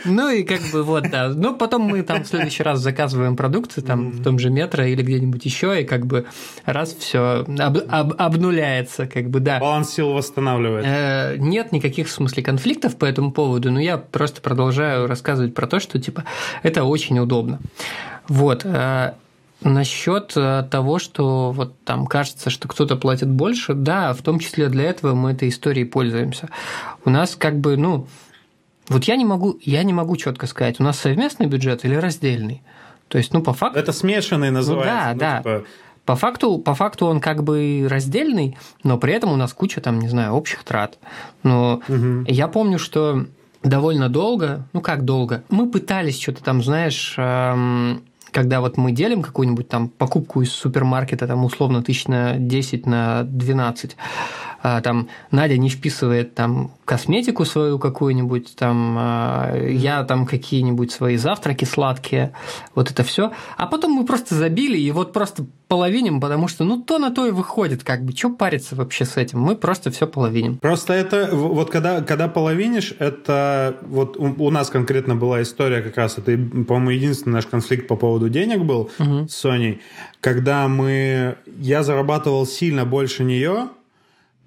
[0.05, 1.29] Ну и как бы вот, да.
[1.29, 5.03] Ну, потом мы там в следующий раз заказываем продукты там в том же метро или
[5.03, 6.27] где-нибудь еще, и как бы
[6.65, 9.59] раз все об, об, обнуляется, как бы, да.
[9.59, 10.85] Баланс сил восстанавливает.
[10.87, 15.67] Э, нет никаких, в смысле, конфликтов по этому поводу, но я просто продолжаю рассказывать про
[15.67, 16.25] то, что, типа,
[16.63, 17.61] это очень удобно.
[18.29, 18.63] Вот.
[18.65, 19.13] Э,
[19.65, 24.69] Насчет э, того, что вот там кажется, что кто-то платит больше, да, в том числе
[24.69, 26.49] для этого мы этой историей пользуемся.
[27.05, 28.09] У нас как бы, ну,
[28.89, 32.63] вот я не могу, я не могу четко сказать, у нас совместный бюджет или раздельный.
[33.13, 33.79] То есть, ну, по факту...
[33.79, 35.13] Это смешанный называется.
[35.13, 35.59] Ну, да, ну, да.
[35.59, 35.69] Типа...
[36.07, 40.01] По факту, по факту он как бы раздельный, но при этом у нас куча там,
[40.01, 40.99] не знаю, общих трат.
[41.43, 42.25] Но угу.
[42.27, 43.27] я помню, что
[43.63, 49.21] довольно долго, ну как долго, мы пытались что-то там, знаешь, эм, когда вот мы делим
[49.21, 55.57] какую-нибудь там покупку из супермаркета, там условно тысяч на 10, на 12, а, там Надя
[55.57, 62.33] не вписывает там косметику свою какую-нибудь, там а, я там какие-нибудь свои завтраки сладкие,
[62.75, 66.81] вот это все, а потом мы просто забили и вот просто половиним, потому что ну
[66.81, 70.07] то на то и выходит, как бы, что париться вообще с этим, мы просто все
[70.07, 70.59] половиним.
[70.59, 75.97] Просто это, вот когда, когда половинишь, это вот у, у нас конкретно была история как
[75.97, 76.33] раз, это,
[76.65, 79.27] по-моему, единственный наш конфликт по поводу денег был угу.
[79.29, 79.81] с Соней,
[80.21, 83.69] когда мы, я зарабатывал сильно больше нее,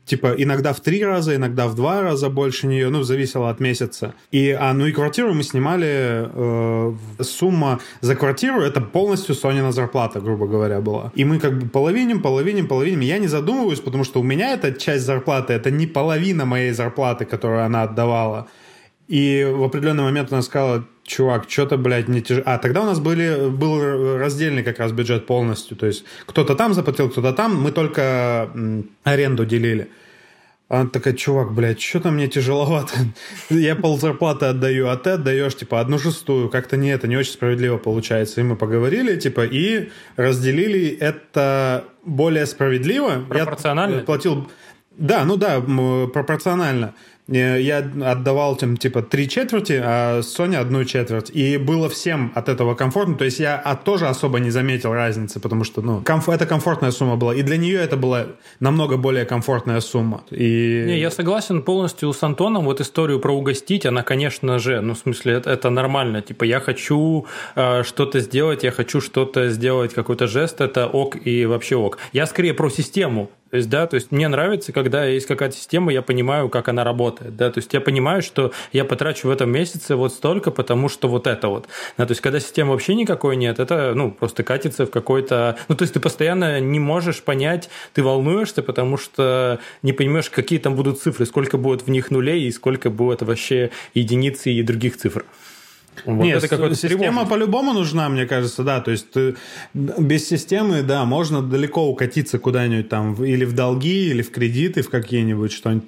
[0.06, 4.14] типа иногда в три раза, иногда в два раза больше нее, ну, зависело от месяца.
[4.32, 10.20] И, а, ну и квартиру мы снимали, э, сумма за квартиру это полностью Сонина зарплата,
[10.20, 11.12] грубо говоря, была.
[11.16, 13.02] И мы как бы половиним, половиним, половиним.
[13.02, 17.26] Я не задумываюсь, потому что у меня эта часть зарплаты, это не половина моей зарплаты,
[17.26, 18.48] которую она отдавала.
[19.08, 22.44] И в определенный момент она сказала, чувак, что-то, блядь, не тяжело.
[22.46, 25.78] А, тогда у нас были, был раздельный как раз бюджет полностью.
[25.78, 27.62] То есть кто-то там заплатил, кто-то там.
[27.62, 28.52] Мы только
[29.04, 29.90] аренду делили.
[30.68, 32.96] Она такая, чувак, блядь, что-то мне тяжеловато.
[33.50, 36.50] Я пол зарплаты отдаю, а ты отдаешь, типа, одну шестую.
[36.50, 38.42] Как-то не это, не очень справедливо получается.
[38.42, 43.24] И мы поговорили, типа, и разделили это более справедливо.
[43.30, 43.98] Пропорционально?
[43.98, 44.50] Я платил...
[44.98, 46.96] Да, ну да, пропорционально.
[47.28, 51.30] Э, я отдавал там типа три четверти, а Соня одну четверть.
[51.34, 53.16] И было всем от этого комфортно.
[53.16, 56.92] То есть я а, тоже особо не заметил разницы, потому что, ну, комф- это комфортная
[56.92, 57.34] сумма была.
[57.34, 58.28] И для нее это была
[58.60, 60.24] намного более комфортная сумма.
[60.32, 60.84] И...
[60.88, 62.66] Не, я согласен полностью с Антоном.
[62.66, 66.22] Вот историю про угостить, она, конечно же, ну, в смысле, это, это нормально.
[66.22, 71.46] Типа, я хочу э, что-то сделать, я хочу что-то сделать, какой-то жест, это ок и
[71.46, 71.98] вообще ок.
[72.14, 73.30] Я скорее про систему.
[73.52, 76.84] То есть, да, то есть мне нравится, когда есть какая-то система, я понимаю, как она
[76.84, 80.90] работает, да, то есть я понимаю, что я потрачу в этом месяце вот столько, потому
[80.90, 81.68] что вот это вот.
[81.98, 85.58] Да, то есть когда системы вообще никакой нет, это, ну, просто катится в какой-то...
[85.68, 90.58] Ну, то есть ты постоянно не можешь понять, ты волнуешься, потому что не понимаешь, какие
[90.58, 94.98] там будут цифры, сколько будет в них нулей и сколько будет вообще единиц и других
[94.98, 95.24] цифр.
[96.06, 98.82] Вот Нет, это какой-то система по-любому нужна, мне кажется, да.
[98.82, 99.36] То есть ты,
[99.74, 104.90] без системы, да, можно далеко укатиться куда-нибудь там или в долги, или в кредиты, в
[104.90, 105.88] какие-нибудь, что-нибудь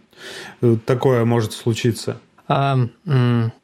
[0.62, 2.20] э, такое может случиться.
[2.48, 2.78] А,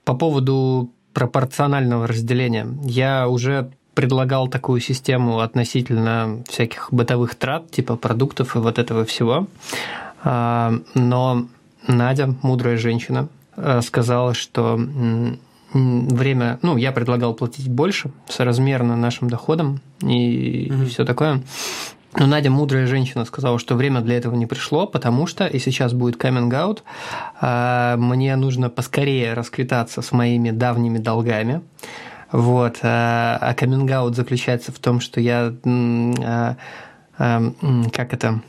[0.03, 2.67] по поводу пропорционального разделения.
[2.83, 9.47] Я уже предлагал такую систему относительно всяких бытовых трат, типа продуктов и вот этого всего.
[10.23, 11.47] А, но
[11.87, 14.79] Надя, мудрая женщина, э, сказала, что
[15.73, 20.83] время, ну, я предлагал платить больше, соразмерно нашим доходам и, mm-hmm.
[20.83, 21.41] и все такое.
[22.15, 25.93] Но Надя, мудрая женщина, сказала, что время для этого не пришло, потому что, и сейчас
[25.93, 26.83] будет каминг аут,
[27.41, 31.61] мне нужно поскорее расквитаться с моими давними долгами.
[32.31, 32.77] Вот.
[32.83, 35.53] А каминг заключается в том, что я...
[35.65, 36.55] А,
[37.17, 37.53] а,
[37.91, 38.41] как это?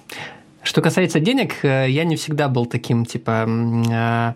[0.62, 3.46] Что касается денег, э, я не всегда был таким, типа...
[3.92, 4.34] А,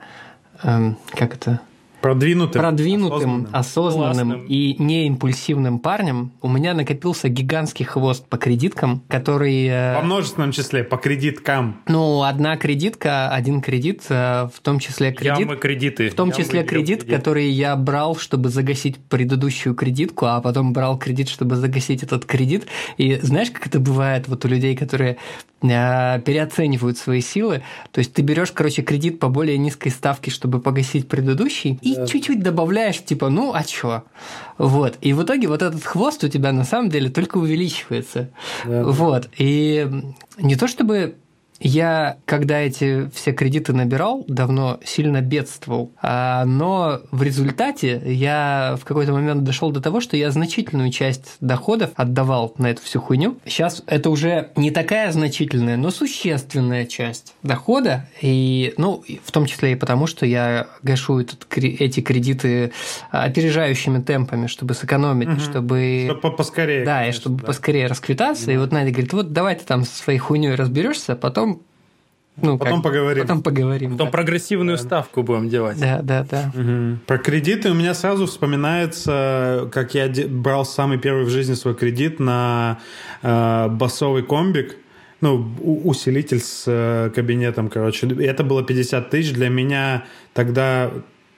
[1.15, 1.61] как это?
[2.01, 9.67] Продвинутым, продвинутым, осознанным, осознанным и неимпульсивным парнем у меня накопился гигантский хвост по кредиткам, который...
[9.67, 11.81] Э, Во множественном числе, по кредиткам.
[11.89, 15.41] Ну, одна кредитка, один кредит, э, в том числе кредит...
[15.41, 16.11] Ямы кредиты.
[16.11, 20.73] В том Ямы числе кредит, кредит, который я брал, чтобы загасить предыдущую кредитку, а потом
[20.73, 22.67] брал кредит, чтобы загасить этот кредит.
[22.97, 25.19] И знаешь, как это бывает вот у людей, которые
[25.61, 27.63] переоценивают свои силы?
[27.91, 32.43] То есть ты берешь, короче, кредит по более низкой ставке, чтобы погасить предыдущий, и чуть-чуть
[32.43, 34.05] добавляешь, типа, ну, а чё?
[34.57, 34.99] Вот.
[35.01, 38.31] И в итоге вот этот хвост у тебя на самом деле только увеличивается.
[38.65, 38.85] Да.
[38.85, 39.29] Вот.
[39.37, 39.89] И
[40.39, 41.17] не то чтобы
[41.61, 45.93] я, когда эти все кредиты набирал, давно сильно бедствовал.
[46.01, 51.37] А, но в результате я в какой-то момент дошел до того, что я значительную часть
[51.41, 53.39] доходов отдавал на эту всю хуйню.
[53.45, 58.09] Сейчас это уже не такая значительная, но существенная часть дохода.
[58.21, 62.73] И, ну, в том числе и потому, что я гашу этот, эти кредиты
[63.11, 65.41] опережающими темпами, чтобы сэкономить, угу.
[65.41, 66.05] чтобы...
[66.07, 66.85] Чтобы поскорее.
[66.85, 67.47] Да, конечно, и чтобы да.
[67.47, 68.45] поскорее расквитаться.
[68.45, 68.51] Угу.
[68.53, 71.48] И вот Надя говорит, вот давай ты там со своей хуйней разберешься, потом
[72.43, 73.23] ну, потом как, поговорим.
[73.23, 73.93] Потом поговорим.
[73.93, 74.11] Потом да.
[74.11, 74.83] прогрессивную да.
[74.83, 75.79] ставку будем делать.
[75.79, 76.53] Да, да, да.
[76.55, 76.99] Угу.
[77.07, 82.21] Про кредиты у меня сразу вспоминается, как я брал самый первый в жизни свой кредит
[82.21, 82.79] на
[83.23, 84.77] э, басовый комбик.
[85.21, 85.53] Ну,
[85.85, 88.07] усилитель с э, кабинетом, короче.
[88.07, 89.33] Это было 50 тысяч.
[89.33, 90.93] Для меня тогда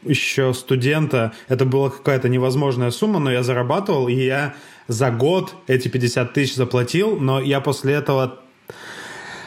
[0.04, 4.54] еще студента, это была какая-то невозможная сумма, но я зарабатывал, и я
[4.88, 8.40] за год эти 50 тысяч заплатил, но я после этого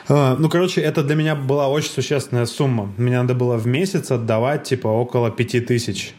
[0.09, 2.91] ну, короче, это для меня была очень существенная сумма.
[2.97, 6.13] Мне надо было в месяц отдавать, типа, около 5 тысяч.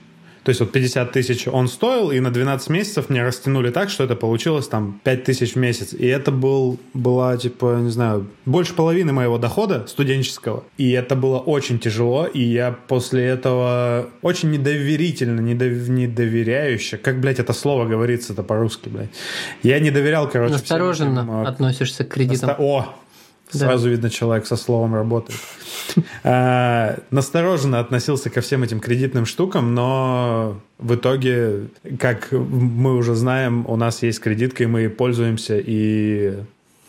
[0.44, 4.04] То есть вот 50 тысяч он стоил, и на 12 месяцев мне растянули так, что
[4.04, 5.94] это получилось там 5 тысяч в месяц.
[5.94, 10.64] И это был, была, типа, не знаю, больше половины моего дохода студенческого.
[10.76, 15.88] И это было очень тяжело, и я после этого очень недоверительно, недов...
[15.88, 19.10] недоверяюще, как, блядь, это слово говорится-то по-русски, блядь.
[19.62, 22.50] Я не доверял, короче, Настороженно этим, а, относишься к кредитам.
[22.50, 22.62] Насто...
[22.62, 22.94] О,
[23.58, 23.90] Сразу да.
[23.90, 25.40] видно, человек со словом работает.
[26.24, 33.64] А, настороженно относился ко всем этим кредитным штукам, но в итоге, как мы уже знаем,
[33.68, 36.38] у нас есть кредитка, и мы пользуемся, и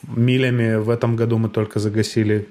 [0.08, 2.48] милями в этом году мы только загасили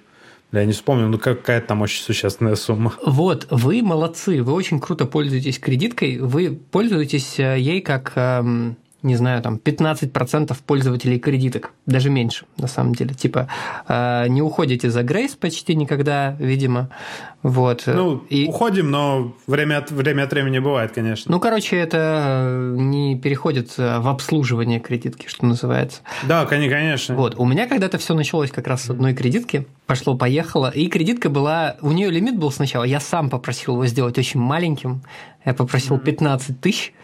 [0.52, 2.94] я не вспомню, ну какая там очень существенная сумма.
[3.04, 9.16] Вот, вы молодцы, вы очень круто пользуетесь кредиткой, вы пользуетесь э, ей как эм, не
[9.16, 13.14] знаю, там 15% пользователей кредиток, даже меньше, на самом деле.
[13.14, 13.48] Типа,
[13.86, 16.88] э, не уходите за Грейс почти никогда, видимо.
[17.42, 17.82] Вот.
[17.86, 18.48] Ну, и...
[18.48, 21.30] уходим, но время от, время от времени бывает, конечно.
[21.30, 21.98] Ну, короче, это
[22.46, 26.00] э, не переходит в обслуживание кредитки, что называется.
[26.22, 27.14] Да, конечно.
[27.14, 27.34] Вот.
[27.36, 29.66] У меня когда-то все началось как раз с одной кредитки.
[29.86, 30.70] Пошло-поехало.
[30.70, 31.76] И кредитка была...
[31.82, 32.84] У нее лимит был сначала.
[32.84, 35.02] Я сам попросил его сделать очень маленьким.
[35.44, 36.94] Я попросил 15 тысяч.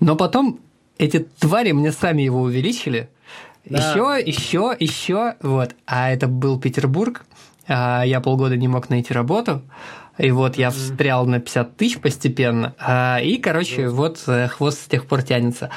[0.00, 0.60] Но потом
[1.00, 3.08] эти твари мне сами его увеличили.
[3.64, 3.78] Да.
[3.78, 5.70] Еще, еще, еще, вот.
[5.86, 7.24] А это был Петербург.
[7.66, 9.62] А я полгода не мог найти работу.
[10.18, 12.74] И вот я встрял на 50 тысяч постепенно.
[12.78, 15.70] А, и, короче, вот э, хвост с тех пор тянется.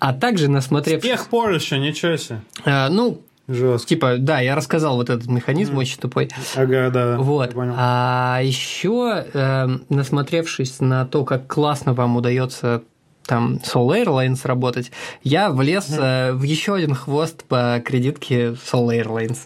[0.00, 0.98] А также насмотрев...
[0.98, 2.40] С тех пор еще, ничего себе.
[2.64, 3.88] А, ну, Жестко.
[3.88, 5.78] Типа, да, я рассказал вот этот механизм mm.
[5.78, 6.30] очень тупой.
[6.56, 7.16] Ага, да.
[7.18, 7.52] Вот.
[7.56, 12.82] А еще, э, насмотревшись на то, как классно вам удается
[13.26, 14.90] там Soul Airlines работать,
[15.22, 16.32] я влез mm-hmm.
[16.32, 19.38] в еще один хвост по кредитке Soul Airlines.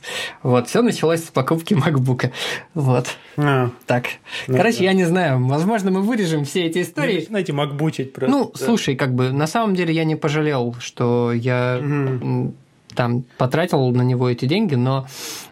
[0.43, 2.31] Вот, все началось с покупки MacBook.
[2.75, 3.07] Вот.
[3.37, 3.71] А.
[3.87, 4.07] Так.
[4.47, 4.85] Ну, Короче, да.
[4.85, 7.12] я не знаю, возможно, мы вырежем все эти истории.
[7.12, 8.37] Не начинайте макбучить просто.
[8.37, 8.65] Ну, да.
[8.65, 12.55] слушай, как бы, на самом деле я не пожалел, что я mm-hmm.
[12.95, 15.07] там потратил на него эти деньги, но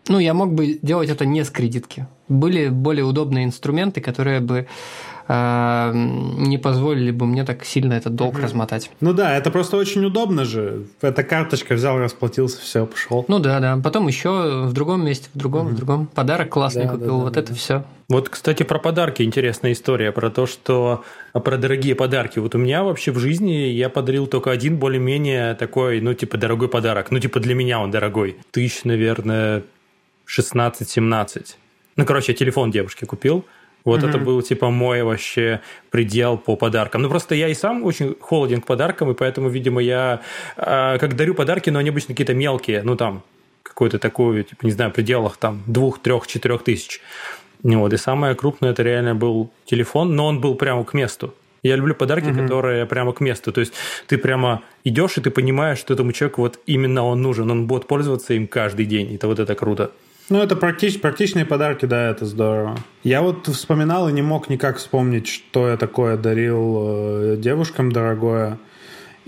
[0.08, 2.06] ну, я мог бы делать это не с кредитки.
[2.28, 4.66] Были более удобные инструменты, которые бы
[5.28, 8.42] не позволили бы мне так сильно этот долг mm-hmm.
[8.42, 8.90] размотать.
[9.00, 10.84] Ну да, это просто очень удобно же.
[11.00, 13.24] Эта карточка взял, расплатился, все, пошел.
[13.28, 13.78] Ну да, да.
[13.82, 15.70] Потом еще в другом месте, в другом, mm-hmm.
[15.70, 16.06] в другом.
[16.06, 17.56] Подарок классный да, купил, да, да, вот да, это да.
[17.56, 17.84] все.
[18.08, 22.38] Вот, кстати, про подарки интересная история, про то, что про дорогие подарки.
[22.38, 26.68] Вот у меня вообще в жизни я подарил только один более-менее такой, ну, типа, дорогой
[26.68, 27.10] подарок.
[27.10, 28.36] Ну, типа, для меня он дорогой.
[28.50, 29.62] Тысяч, наверное,
[30.26, 31.54] 16-17.
[31.96, 33.44] Ну, короче, телефон девушке купил.
[33.84, 34.08] Вот mm-hmm.
[34.08, 37.02] это был типа мой вообще предел по подаркам.
[37.02, 40.22] Ну просто я и сам очень холоден к подаркам, и поэтому, видимо, я
[40.56, 43.22] э, как дарю подарки, но они обычно какие-то мелкие, ну там
[43.62, 47.00] какой-то такой, типа, не знаю, в пределах там двух, трех, четырех тысяч.
[47.62, 51.34] Вот, и самое крупное это реально был телефон, но он был прямо к месту.
[51.62, 52.42] Я люблю подарки, угу.
[52.42, 53.50] которые прямо к месту.
[53.50, 53.72] То есть
[54.06, 57.50] ты прямо идешь, и ты понимаешь, что этому человеку вот именно он нужен.
[57.50, 59.14] Он будет пользоваться им каждый день.
[59.14, 59.90] Это вот это круто.
[60.30, 62.78] Ну, это практич, практичные подарки, да, это здорово.
[63.02, 68.58] Я вот вспоминал и не мог никак вспомнить, что я такое дарил э, девушкам дорогое.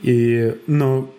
[0.02, 1.11] И, ну,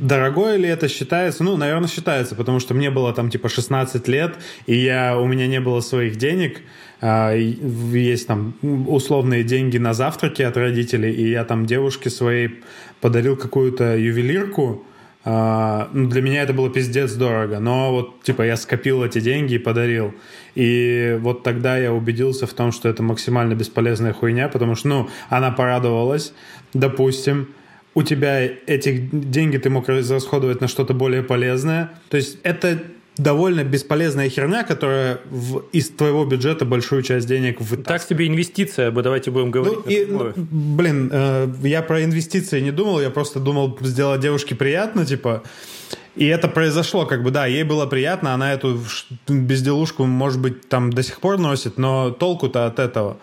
[0.00, 1.44] Дорогое ли это считается?
[1.44, 4.34] Ну, наверное, считается, потому что мне было там типа 16 лет,
[4.66, 6.62] и я, у меня не было своих денег.
[7.00, 8.54] А, есть там
[8.88, 12.62] условные деньги на завтраки от родителей, и я там девушке своей
[13.00, 14.84] подарил какую-то ювелирку,
[15.24, 19.54] Uh, ну, для меня это было пиздец дорого, но вот, типа, я скопил эти деньги
[19.54, 20.12] и подарил.
[20.54, 25.08] И вот тогда я убедился в том, что это максимально бесполезная хуйня, потому что, ну,
[25.30, 26.34] она порадовалась,
[26.74, 27.48] допустим,
[27.94, 31.92] у тебя эти деньги ты мог расходовать на что-то более полезное.
[32.10, 32.82] То есть это
[33.16, 37.86] довольно бесполезная херня, которая в, из твоего бюджета большую часть денег вытаскивает.
[37.86, 39.78] Так себе инвестиция, давайте будем говорить.
[39.84, 44.54] Ну, и, ну, блин, э, я про инвестиции не думал, я просто думал сделать девушке
[44.54, 45.42] приятно, типа...
[46.16, 48.80] И это произошло, как бы, да, ей было приятно, она эту
[49.26, 53.16] безделушку, может быть, там до сих пор носит, но толку-то от этого.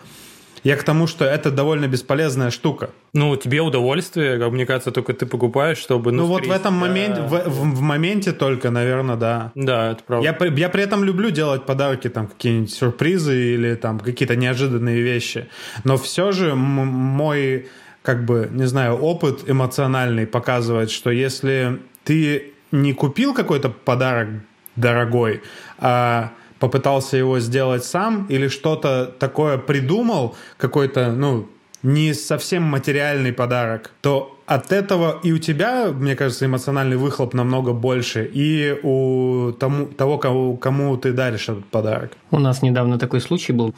[0.62, 2.90] Я к тому, что это довольно бесполезная штука.
[3.14, 6.12] Ну, тебе удовольствие, как мне кажется, только ты покупаешь, чтобы...
[6.12, 9.52] Ну, ну вот в этом моменте, в, в, в моменте только, наверное, да.
[9.54, 10.24] Да, это правда.
[10.24, 15.48] Я, я при этом люблю делать подарки, там, какие-нибудь сюрпризы или там какие-то неожиданные вещи.
[15.82, 17.68] Но все же мой,
[18.02, 24.28] как бы, не знаю, опыт эмоциональный показывает, что если ты не купил какой-то подарок
[24.76, 25.42] дорогой,
[25.78, 31.48] а попытался его сделать сам или что-то такое придумал, какой-то, ну,
[31.82, 37.72] не совсем материальный подарок, то от этого и у тебя, мне кажется, эмоциональный выхлоп намного
[37.72, 42.12] больше, и у тому, того, кому, кому ты даришь этот подарок.
[42.30, 43.74] У нас недавно такой случай был.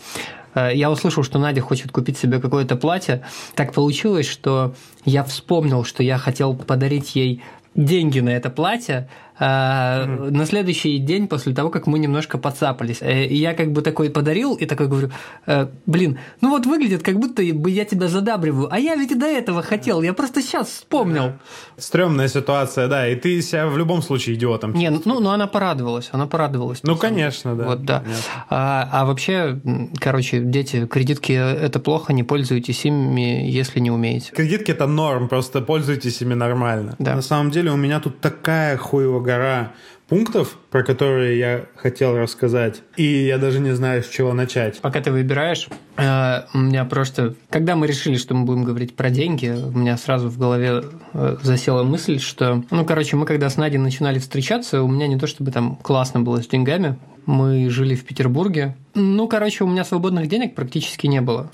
[0.54, 3.22] Э, я услышал, что Надя хочет купить себе какое-то платье.
[3.54, 4.74] Так получилось, что
[5.06, 7.42] я вспомнил, что я хотел подарить ей
[7.74, 10.30] деньги на это платье, mm-hmm.
[10.30, 12.98] на следующий день после того, как мы немножко подцапались.
[13.00, 15.10] Э, и я как бы такой подарил и такой говорю,
[15.46, 19.14] э, блин, ну вот выглядит, как будто бы я тебя задабриваю, а я ведь и
[19.14, 21.32] до этого хотел, я просто сейчас вспомнил.
[21.76, 24.74] Стремная ситуация, да, и ты себя в любом случае идиотом.
[24.74, 26.80] Не, ну, ну она порадовалась, она порадовалась.
[26.82, 27.64] Ну, конечно, да.
[27.64, 28.04] Вот, да.
[28.48, 29.60] А, а вообще,
[30.00, 34.32] короче, дети, кредитки– это плохо, не пользуйтесь ими, если не умеете.
[34.32, 36.96] Кредитки– это норм, просто пользуйтесь ими нормально.
[36.98, 37.14] Да.
[37.14, 39.72] На самом деле у меня тут такая хуево гора
[40.08, 42.82] пунктов, про которые я хотел рассказать.
[42.96, 44.80] И я даже не знаю, с чего начать.
[44.80, 47.34] Пока ты выбираешь, э, у меня просто...
[47.50, 50.84] Когда мы решили, что мы будем говорить про деньги, у меня сразу в голове
[51.14, 52.62] э, засела мысль, что...
[52.70, 56.20] Ну, короче, мы когда с Надей начинали встречаться, у меня не то чтобы там классно
[56.20, 56.96] было с деньгами.
[57.26, 58.76] Мы жили в Петербурге.
[58.94, 61.50] Ну, короче, у меня свободных денег практически не было.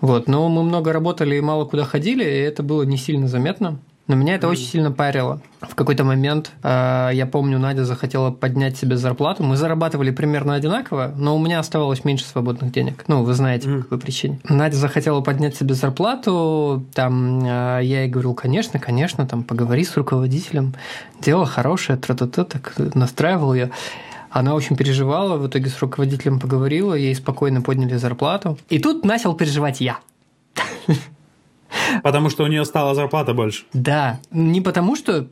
[0.00, 3.78] Вот, но мы много работали и мало куда ходили, и это было не сильно заметно.
[4.06, 4.50] Но меня это mm.
[4.50, 5.40] очень сильно парило.
[5.62, 9.42] В какой-то момент, э, я помню, Надя захотела поднять себе зарплату.
[9.42, 13.04] Мы зарабатывали примерно одинаково, но у меня оставалось меньше свободных денег.
[13.06, 13.76] Ну, вы знаете, mm.
[13.76, 14.40] по какой причине.
[14.48, 16.84] Надя захотела поднять себе зарплату.
[16.92, 20.74] Там э, я ей говорил, конечно, конечно, там поговори с руководителем.
[21.20, 23.70] Дело хорошее, тра-та-та, так настраивал ее.
[24.28, 28.58] Она очень переживала, в итоге с руководителем поговорила, ей спокойно подняли зарплату.
[28.68, 29.98] И тут начал переживать я.
[32.02, 33.64] Потому что у нее стала зарплата больше.
[33.72, 35.28] Да, не потому что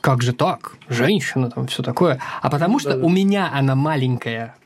[0.00, 4.56] как же так, женщина там все такое, а потому что да, у меня она маленькая,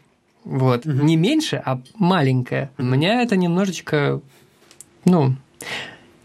[0.44, 0.94] вот, угу.
[0.94, 2.70] не меньше, а маленькая.
[2.79, 2.87] Угу.
[2.87, 4.20] Меня это немножечко,
[5.05, 5.35] ну,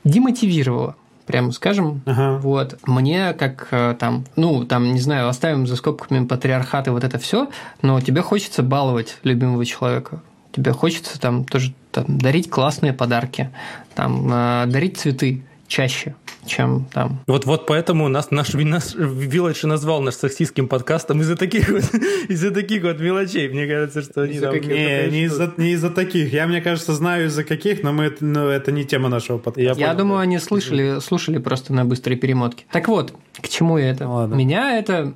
[0.03, 2.01] демотивировало прямо скажем.
[2.05, 2.39] Ага.
[2.39, 2.79] Вот.
[2.87, 7.19] Мне как э, там, ну, там, не знаю, оставим за скобками патриархат и вот это
[7.19, 7.49] все,
[7.83, 10.21] но тебе хочется баловать любимого человека
[10.51, 13.49] тебе хочется там тоже там, дарить классные подарки,
[13.95, 17.21] там, э, дарить цветы чаще, чем там.
[17.27, 21.83] Вот, вот поэтому нас наш, наш Вилледж назвал наш сексистским подкастом из-за таких вот
[22.27, 23.47] из-за таких вот мелочей.
[23.49, 24.53] Мне кажется, что они там...
[24.55, 26.33] Не, не из-за, не из-за таких.
[26.33, 29.61] Я, мне кажется, знаю из-за каких, но, мы, но это не тема нашего подкаста.
[29.61, 30.23] Я, Я понял, думаю, да.
[30.23, 32.65] они слышали, слушали просто на быстрой перемотке.
[32.71, 34.07] Так вот, к чему я это?
[34.07, 34.33] Ладно.
[34.35, 35.13] Меня это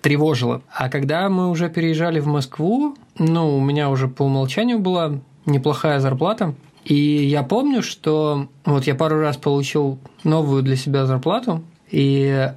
[0.00, 0.62] тревожило.
[0.74, 6.00] А когда мы уже переезжали в Москву, ну, у меня уже по умолчанию была неплохая
[6.00, 6.54] зарплата.
[6.84, 12.50] И я помню, что вот я пару раз получил новую для себя зарплату, и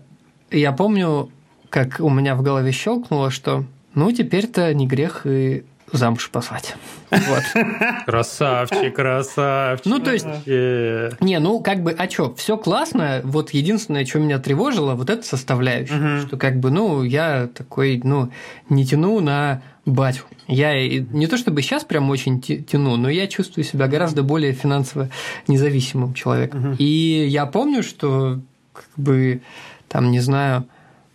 [0.51, 1.29] я помню,
[1.69, 6.75] как у меня в голове щелкнуло, что ну теперь-то не грех и замуж послать.
[7.09, 7.43] Вот.
[8.05, 9.85] Красавчик, красавчик.
[9.85, 14.39] Ну, то есть, не, ну, как бы, а что, все классно, вот единственное, что меня
[14.39, 18.31] тревожило, вот эта составляющая, что как бы, ну, я такой, ну,
[18.69, 20.23] не тяну на батю.
[20.47, 25.09] Я не то чтобы сейчас прям очень тяну, но я чувствую себя гораздо более финансово
[25.47, 26.75] независимым человеком.
[26.77, 28.39] И я помню, что
[28.73, 29.41] как бы
[29.87, 30.65] там, не знаю,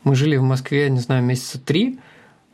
[0.05, 1.99] мы жили в Москве, не знаю, месяца три,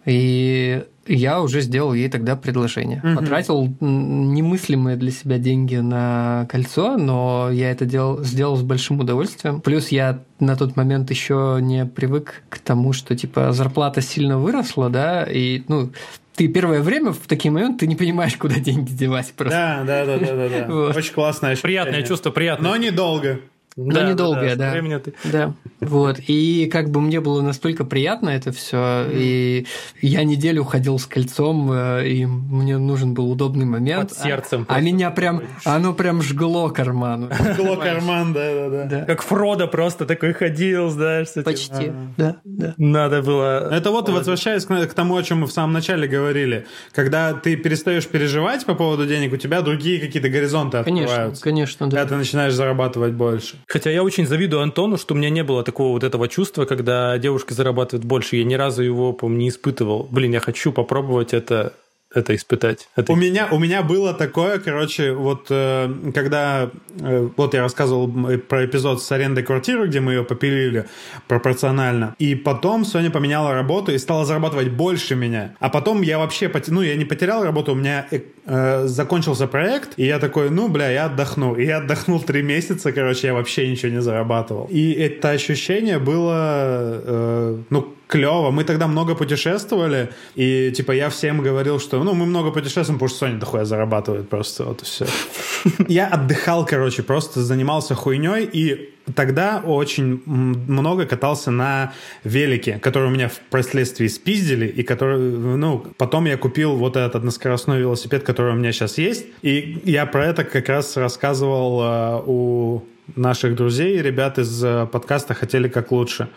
[0.05, 3.01] и я уже сделал ей тогда предложение.
[3.03, 3.21] Угу.
[3.21, 9.61] Потратил немыслимые для себя деньги на кольцо, но я это делал, сделал с большим удовольствием.
[9.61, 14.91] Плюс я на тот момент еще не привык к тому, что типа зарплата сильно выросла,
[14.91, 15.93] да, и ну
[16.35, 19.85] ты первое время в такие моменты ты не понимаешь, куда деньги девать просто.
[19.87, 20.49] Да, да, да, да, да.
[20.49, 20.67] да.
[20.73, 20.97] Вот.
[20.97, 21.83] Очень классное ощущение.
[21.83, 22.71] Приятное чувство, приятное.
[22.71, 23.41] Но недолго.
[23.77, 24.75] Но да, недолгое, да.
[24.75, 24.99] Да.
[24.99, 25.15] Ты...
[25.25, 25.55] да.
[25.81, 26.19] Вот.
[26.27, 28.77] И как бы мне было настолько приятно это все.
[28.77, 29.13] Mm.
[29.15, 29.67] И
[30.03, 34.11] я неделю ходил с кольцом, э, и мне нужен был удобный момент.
[34.11, 34.67] Под сердцем.
[34.69, 37.33] А, а меня прям, оно прям жгло карман.
[37.55, 39.05] Жгло карман, да, да, да.
[39.07, 41.29] Как Фродо просто такой ходил, знаешь.
[41.45, 42.75] Почти, да, да.
[42.77, 43.73] Надо было...
[43.73, 46.67] Это вот возвращаясь к тому, о чем мы в самом начале говорили.
[46.93, 51.43] Когда ты перестаешь переживать по поводу денег, у тебя другие какие-то горизонты открываются.
[51.43, 51.97] Конечно, конечно, да.
[51.97, 53.62] Когда ты начинаешь зарабатывать больше.
[53.67, 57.19] Хотя я очень завидую Антону, что у меня не было такого вот этого чувства, когда
[57.19, 58.37] девушка зарабатывает больше.
[58.37, 60.09] Я ни разу его, по не испытывал.
[60.11, 61.75] Блин, я хочу попробовать это
[62.15, 62.89] это испытать.
[62.97, 63.13] Это...
[63.13, 66.71] У меня у меня было такое, короче, вот э, когда
[67.01, 68.09] э, вот я рассказывал
[68.49, 70.87] про эпизод с арендой квартиры, где мы ее попилили
[71.29, 76.51] пропорционально, и потом Соня поменяла работу и стала зарабатывать больше меня, а потом я вообще
[76.69, 78.07] ну я не потерял работу, у меня
[78.47, 81.55] э, закончился проект, и я такой, ну, бля, я отдохну.
[81.57, 84.69] И я отдохнул три месяца, короче, я вообще ничего не зарабатывал.
[84.71, 88.51] И это ощущение было, э, ну, клево.
[88.51, 93.09] Мы тогда много путешествовали, и, типа, я всем говорил, что, ну, мы много путешествуем, потому
[93.09, 95.07] что Соня дохуя зарабатывает просто, вот и все.
[95.89, 101.93] Я отдыхал, короче, просто занимался хуйней, и тогда очень много катался на
[102.25, 107.81] велике, который у меня впоследствии спиздили, и который, ну, потом я купил вот этот односкоростной
[107.81, 112.85] велосипед, который у меня сейчас есть, и я про это как раз рассказывал э, у
[113.17, 116.29] наших друзей, ребят из э, подкаста «Хотели как лучше»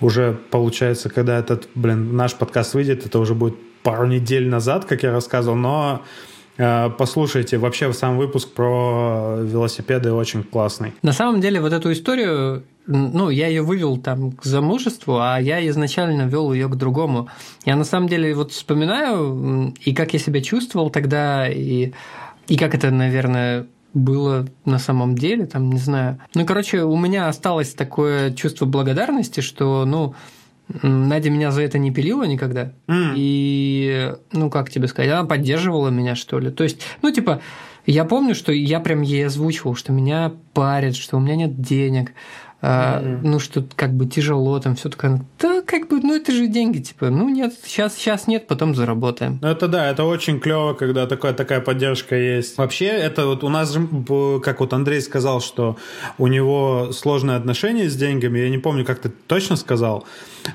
[0.00, 5.02] уже получается, когда этот, блин, наш подкаст выйдет, это уже будет пару недель назад, как
[5.02, 6.02] я рассказывал, но
[6.56, 10.92] э, Послушайте, вообще сам выпуск про велосипеды очень классный.
[11.02, 15.66] На самом деле вот эту историю, ну, я ее вывел там к замужеству, а я
[15.68, 17.28] изначально вел ее к другому.
[17.64, 21.92] Я на самом деле вот вспоминаю, и как я себя чувствовал тогда, и,
[22.48, 26.18] и как это, наверное, было на самом деле, там, не знаю.
[26.34, 30.14] Ну, короче, у меня осталось такое чувство благодарности, что, ну,
[30.82, 32.72] Надя меня за это не пилила никогда.
[32.88, 33.12] Mm.
[33.16, 36.50] И, ну, как тебе сказать, она поддерживала меня, что ли.
[36.50, 37.40] То есть, ну, типа,
[37.86, 42.12] я помню, что я прям ей озвучивал, что меня парит, что у меня нет денег,
[42.60, 43.20] mm-hmm.
[43.22, 45.24] ну, что как бы тяжело, там все такое.
[45.38, 49.38] Да, как бы, ну, это же деньги, типа, ну, нет, сейчас, сейчас нет, потом заработаем.
[49.40, 52.58] Ну, это да, это очень клево, когда такая, такая поддержка есть.
[52.58, 53.74] Вообще, это вот у нас,
[54.42, 55.78] как вот Андрей сказал, что
[56.18, 60.04] у него сложные отношения с деньгами, я не помню, как ты точно сказал,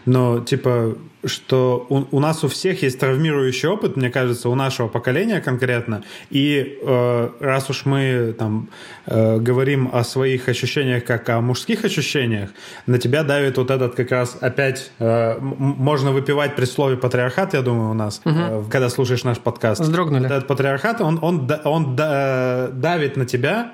[0.06, 4.88] но, типа, что у, у нас у всех есть травмирующий опыт, мне кажется, у нашего
[4.88, 6.04] поколения конкретно.
[6.30, 8.70] И э, раз уж мы там
[9.06, 12.50] э, говорим о своих ощущениях как о мужских ощущениях,
[12.86, 17.62] на тебя давит вот этот как раз опять э, можно выпивать при слове патриархат, я
[17.62, 18.36] думаю, у нас, угу.
[18.36, 19.82] э, когда слушаешь наш подкаст.
[19.82, 20.26] Вздрогнули.
[20.26, 23.74] Этот патриархат, он, он, он, он давит на тебя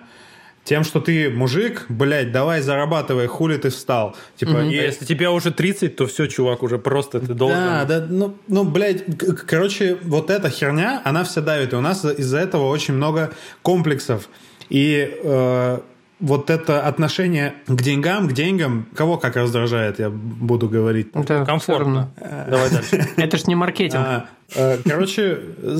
[0.69, 4.15] тем, что ты мужик, блядь, давай зарабатывай, хули ты встал.
[4.35, 4.69] Типа, угу.
[4.69, 4.77] и...
[4.77, 7.57] а если тебе уже 30, то все, чувак, уже просто ты должен...
[7.57, 9.03] Да, да, ну, ну блядь,
[9.47, 13.31] короче, вот эта херня, она вся давит, и у нас из-за этого очень много
[13.63, 14.29] комплексов.
[14.69, 15.79] И э,
[16.19, 21.07] вот это отношение к деньгам, к деньгам, кого как раздражает, я буду говорить.
[21.15, 22.11] Это комфортно.
[22.47, 23.07] Давай дальше.
[23.17, 24.27] Это ж не маркетинг.
[24.55, 25.79] Э, короче, э,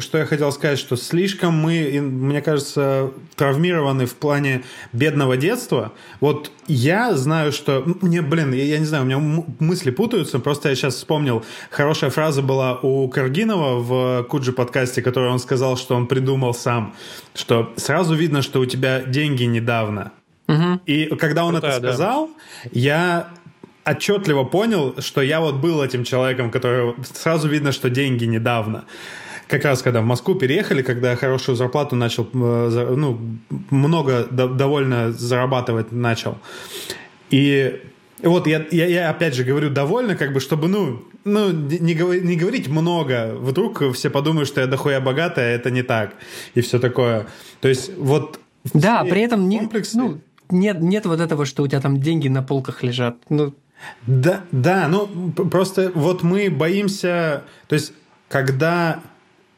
[0.00, 5.92] что я хотел сказать, что слишком мы, мне кажется, травмированы в плане бедного детства.
[6.20, 7.82] Вот я знаю, что...
[8.00, 12.42] Мне, блин, я, не знаю, у меня мысли путаются, просто я сейчас вспомнил, хорошая фраза
[12.42, 16.94] была у Каргинова в Куджи подкасте, которую он сказал, что он придумал сам,
[17.34, 20.12] что сразу видно, что у тебя деньги недавно.
[20.48, 20.80] Угу.
[20.86, 22.30] И когда он Крутая, это сказал,
[22.64, 22.70] да.
[22.72, 23.28] я
[23.86, 28.84] отчетливо понял, что я вот был этим человеком, который сразу видно, что деньги недавно.
[29.48, 33.18] Как раз когда в Москву переехали, когда я хорошую зарплату начал, э, ну,
[33.70, 36.36] много довольно зарабатывать начал.
[37.30, 37.80] И
[38.22, 42.16] вот я, я, я опять же говорю довольно, как бы, чтобы, ну, ну не, говор,
[42.16, 43.34] не говорить много.
[43.38, 46.14] Вдруг все подумают, что я дохуя богатая, а это не так.
[46.54, 47.26] И все такое.
[47.60, 48.40] То есть вот...
[48.74, 50.20] Да, при этом не, ну,
[50.50, 53.16] нет, нет вот этого, что у тебя там деньги на полках лежат.
[53.28, 53.54] Ну,
[54.06, 57.92] да, да, ну просто вот мы боимся, то есть
[58.28, 59.00] когда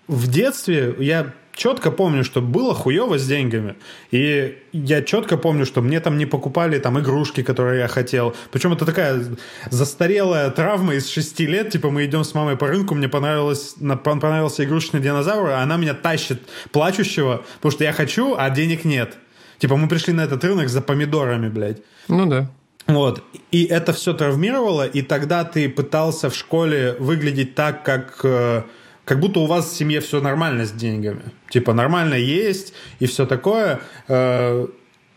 [0.07, 3.75] в детстве я четко помню, что было хуево с деньгами.
[4.13, 8.35] И я четко помню, что мне там не покупали там игрушки, которые я хотел.
[8.53, 9.21] Причем это такая
[9.69, 11.71] застарелая травма из шести лет.
[11.71, 15.95] Типа мы идем с мамой по рынку, мне понравилось, понравился игрушечный динозавр, а она меня
[15.95, 16.41] тащит
[16.71, 19.17] плачущего, потому что я хочу, а денег нет.
[19.59, 21.83] Типа мы пришли на этот рынок за помидорами, блядь.
[22.07, 22.49] Ну да.
[22.89, 23.23] Вот.
[23.51, 28.63] И это все травмировало, и тогда ты пытался в школе выглядеть так, как, э,
[29.05, 31.33] как будто у вас в семье все нормально с деньгами.
[31.51, 33.81] Типа нормально есть и все такое.
[34.09, 34.67] Э,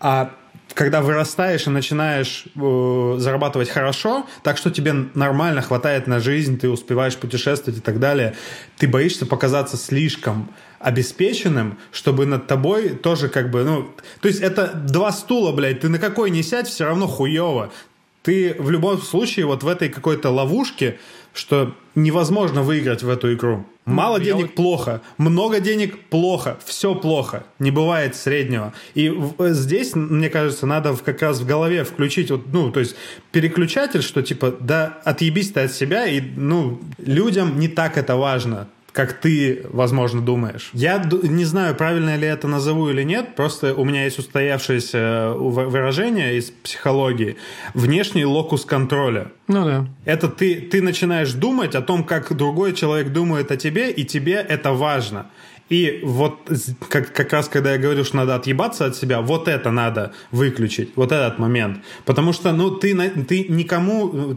[0.02, 0.32] а
[0.74, 6.70] когда вырастаешь и начинаешь э, зарабатывать хорошо, так что тебе нормально хватает на жизнь, ты
[6.70, 8.36] успеваешь путешествовать и так далее,
[8.78, 10.50] ты боишься показаться слишком
[10.80, 15.90] обеспеченным, чтобы над тобой тоже как бы, ну, то есть это два стула, блядь, ты
[15.90, 17.72] на какой не сядь, все равно хуево.
[18.24, 21.00] Ты в любом случае вот в этой какой-то ловушке,
[21.34, 23.66] что невозможно выиграть в эту игру.
[23.86, 24.56] Мало Я денег вот...
[24.56, 28.74] плохо, много денег плохо, все плохо, не бывает среднего.
[28.94, 32.96] И здесь, мне кажется, надо как раз в голове включить вот, ну, то есть
[33.32, 38.68] переключатель, что типа, да, отъебись ты от себя, и, ну, людям не так это важно
[38.92, 40.70] как ты, возможно, думаешь.
[40.74, 45.34] Я не знаю, правильно ли это назову или нет, просто у меня есть устоявшееся э,
[45.34, 47.38] выражение из психологии.
[47.74, 49.32] Внешний локус контроля.
[49.48, 49.88] Ну да.
[50.06, 54.34] Это ты, ты начинаешь думать о том, как другой человек думает о тебе, и тебе
[54.34, 55.28] это важно.
[55.72, 56.52] И вот
[56.90, 60.90] как, как раз когда я говорю, что надо отъебаться от себя, вот это надо выключить,
[60.98, 61.78] вот этот момент.
[62.04, 62.94] Потому что, ну, ты,
[63.26, 64.36] ты никому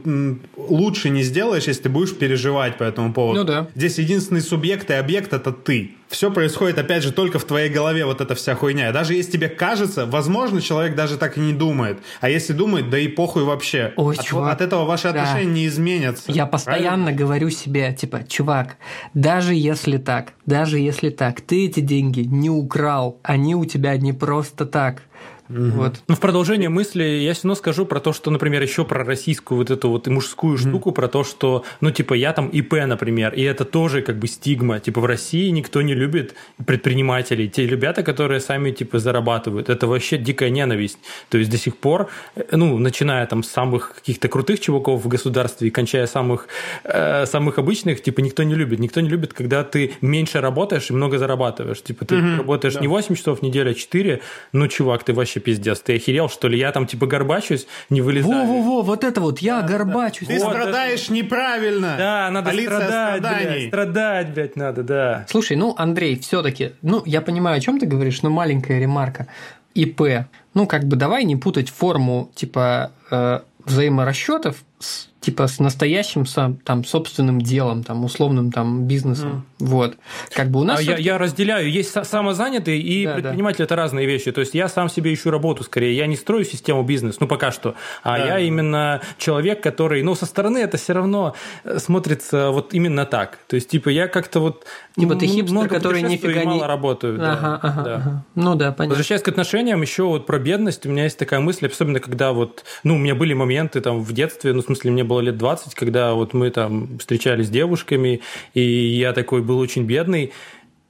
[0.56, 3.40] лучше не сделаешь, если ты будешь переживать по этому поводу.
[3.40, 3.68] Ну да.
[3.74, 8.06] Здесь единственный субъект и объект— это ты все происходит, опять же, только в твоей голове,
[8.06, 8.92] вот эта вся хуйня.
[8.92, 11.98] Даже если тебе кажется, возможно, человек даже так и не думает.
[12.20, 13.92] А если думает, да и похуй вообще.
[13.96, 15.22] Ой, от, чувак, от этого ваши да.
[15.22, 16.30] отношения не изменятся.
[16.30, 17.12] Я постоянно правильно?
[17.12, 18.76] говорю себе, типа, чувак,
[19.12, 24.12] даже если так, даже если так, ты эти деньги не украл, они у тебя не
[24.12, 25.02] просто так.
[25.48, 25.70] Угу.
[25.76, 26.02] Вот.
[26.08, 29.58] Ну, в продолжение мысли я все равно скажу про то, что, например, еще про российскую
[29.58, 30.58] вот эту вот мужскую угу.
[30.58, 34.26] штуку, про то, что, ну, типа, я там ИП, например, и это тоже как бы
[34.26, 34.80] стигма.
[34.80, 36.34] Типа, в России никто не любит
[36.64, 37.48] предпринимателей.
[37.48, 39.68] Те ребята, которые сами, типа, зарабатывают.
[39.68, 40.98] Это вообще дикая ненависть.
[41.28, 45.08] То есть до сих пор, э, ну, начиная там с самых каких-то крутых чуваков в
[45.08, 46.48] государстве и кончая самых,
[46.84, 48.78] э, самых обычных, типа, никто не любит.
[48.78, 51.82] Никто не любит, когда ты меньше работаешь и много зарабатываешь.
[51.82, 52.36] Типа, ты угу.
[52.38, 52.80] работаешь да.
[52.80, 54.20] не 8 часов в неделю, а 4.
[54.52, 55.80] Ну, чувак, ты вообще вообще пиздец.
[55.80, 56.58] Ты охерел, что ли?
[56.58, 58.46] Я там типа горбачусь, не вылезаю.
[58.46, 60.28] Во-во-во, вот это вот, я да, горбачусь.
[60.28, 61.12] Ты вот страдаешь это...
[61.12, 61.94] неправильно.
[61.98, 65.26] Да, надо Полиция страдать, блядь, страдать, блядь, надо, да.
[65.28, 69.26] Слушай, ну, Андрей, все таки ну, я понимаю, о чем ты говоришь, но маленькая ремарка.
[69.74, 70.26] ИП.
[70.54, 76.56] Ну, как бы давай не путать форму, типа, э, взаиморасчетов с типа с настоящим сам,
[76.56, 79.46] там собственным делом, там условным там бизнесом.
[79.58, 79.66] Mm.
[79.66, 79.96] Вот.
[80.32, 80.80] Как бы у нас.
[80.80, 81.70] А я, я разделяю.
[81.70, 83.64] Есть самозанятый и да, предприниматель да.
[83.64, 84.32] это разные вещи.
[84.32, 85.96] То есть я сам себе ищу работу скорее.
[85.96, 87.74] Я не строю систему бизнес, ну пока что.
[88.02, 88.26] А да.
[88.26, 93.38] я именно человек, который, ну со стороны это все равно э, смотрится вот именно так.
[93.46, 94.66] То есть типа я как-то вот
[94.96, 96.46] Типа ты хипстер, который нифига не...
[96.46, 97.14] мало работаю.
[97.16, 97.94] Ага, да, ага, да.
[97.96, 98.24] ага.
[98.36, 98.90] Ну да, понятно.
[98.90, 102.64] Возвращаясь к отношениям, еще вот про бедность, у меня есть такая мысль, особенно когда вот,
[102.84, 105.74] ну, у меня были моменты там в детстве, ну, в смысле, мне было лет 20,
[105.74, 108.20] когда вот мы там встречались с девушками,
[108.54, 110.32] и я такой был очень бедный,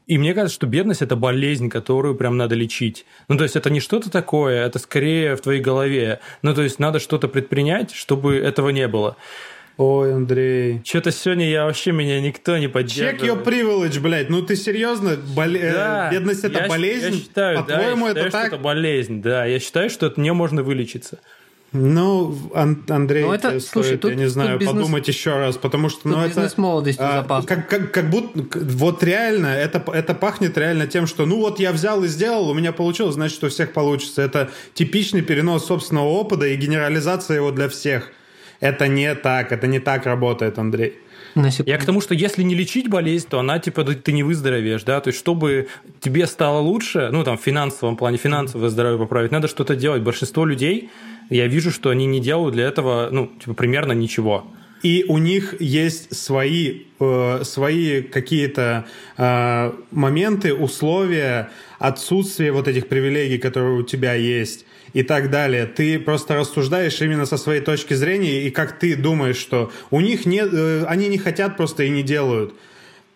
[0.07, 3.07] и мне кажется, что бедность– это болезнь, которую прям надо лечить.
[3.29, 6.21] Ну, то есть, это не что-то такое, это скорее в твоей голове.
[6.43, 9.17] Ну, то есть, надо что-то предпринять, чтобы этого не было.
[9.77, 10.83] Ой, Андрей.
[10.85, 13.21] Что-то сегодня я вообще меня никто не поддерживает.
[13.21, 14.31] Check your privilege, блядь.
[14.31, 15.17] Ну ты серьезно?
[15.35, 15.59] Боле...
[15.61, 17.07] Э, да, Бедность это я, болезнь?
[17.07, 18.47] Я считаю, По-твоему, да, я считаю, это так?
[18.53, 19.45] это болезнь, да.
[19.47, 21.19] Я считаю, что это не можно вылечиться.
[21.77, 25.57] Ну, Ан- Андрей, ну, это, слушай, стоит, тут, я не знаю, бизнес, подумать еще раз,
[25.57, 26.61] потому что, ну, бизнес это...
[26.61, 27.43] молодости а.
[27.45, 31.73] Как, как, как будто, вот реально, это, это пахнет реально тем, что, ну, вот я
[31.73, 34.23] взял и сделал, у меня получилось, значит, у всех получится.
[34.23, 38.13] Это типичный перенос собственного опыта и генерализация его для всех.
[38.61, 40.95] Это не так, это не так работает, Андрей.
[41.67, 45.01] Я к тому, что если не лечить болезнь, то она, типа, ты не выздоровеешь, да,
[45.01, 45.67] то есть, чтобы
[45.99, 50.03] тебе стало лучше, ну, там, в финансовом плане, финансовое здоровье поправить, надо что-то делать.
[50.03, 50.91] Большинство людей,
[51.31, 54.47] я вижу, что они не делают для этого, ну, типа, примерно ничего.
[54.83, 58.85] И у них есть свои, э, свои какие-то
[59.17, 65.65] э, моменты, условия, отсутствие вот этих привилегий, которые у тебя есть и так далее.
[65.67, 70.27] Ты просто рассуждаешь именно со своей точки зрения и как ты думаешь, что у них
[70.27, 72.55] нет, э, они не хотят просто и не делают.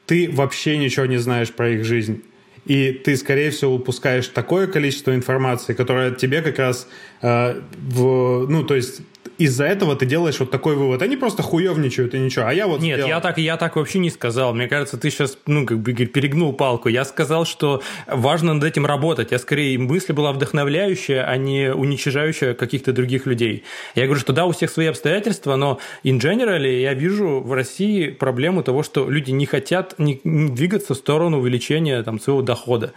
[0.07, 2.23] Ты вообще ничего не знаешь про их жизнь.
[2.69, 6.87] И ты, скорее всего, упускаешь такое количество информации, которое тебе как раз,
[7.23, 9.01] э, в, ну, то есть
[9.39, 11.01] из-за этого ты делаешь вот такой вывод.
[11.01, 12.47] Они просто хуевничают и ничего.
[12.47, 13.09] А я вот Нет, сделал.
[13.09, 14.53] я так, я так вообще не сказал.
[14.53, 16.89] Мне кажется, ты сейчас, ну, как бы перегнул палку.
[16.89, 19.31] Я сказал, что важно над этим работать.
[19.31, 23.63] Я скорее, мысль была вдохновляющая, а не уничижающая каких-то других людей.
[23.95, 28.09] Я говорю, что да, у всех свои обстоятельства, но in general я вижу в России
[28.11, 32.93] проблему того, что люди не хотят не, не двигаться в сторону увеличения там, своего дохода.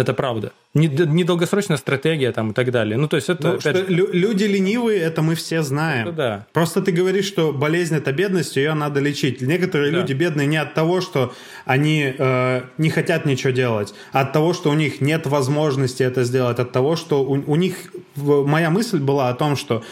[0.00, 0.52] Это правда.
[0.72, 2.96] Недолгосрочная стратегия там и так далее.
[2.96, 3.52] Ну, то есть это...
[3.52, 3.84] Ну, что же...
[3.88, 6.08] люди ленивые, это мы все знаем.
[6.08, 6.46] Это да.
[6.52, 9.42] Просто ты говоришь, что болезнь это бедность, ее надо лечить.
[9.42, 9.98] Некоторые да.
[9.98, 11.34] люди бедные не от того, что
[11.66, 16.24] они э, не хотят ничего делать, а от того, что у них нет возможности это
[16.24, 17.92] сделать, от того, что у, у них...
[18.16, 19.84] Моя мысль была о том, что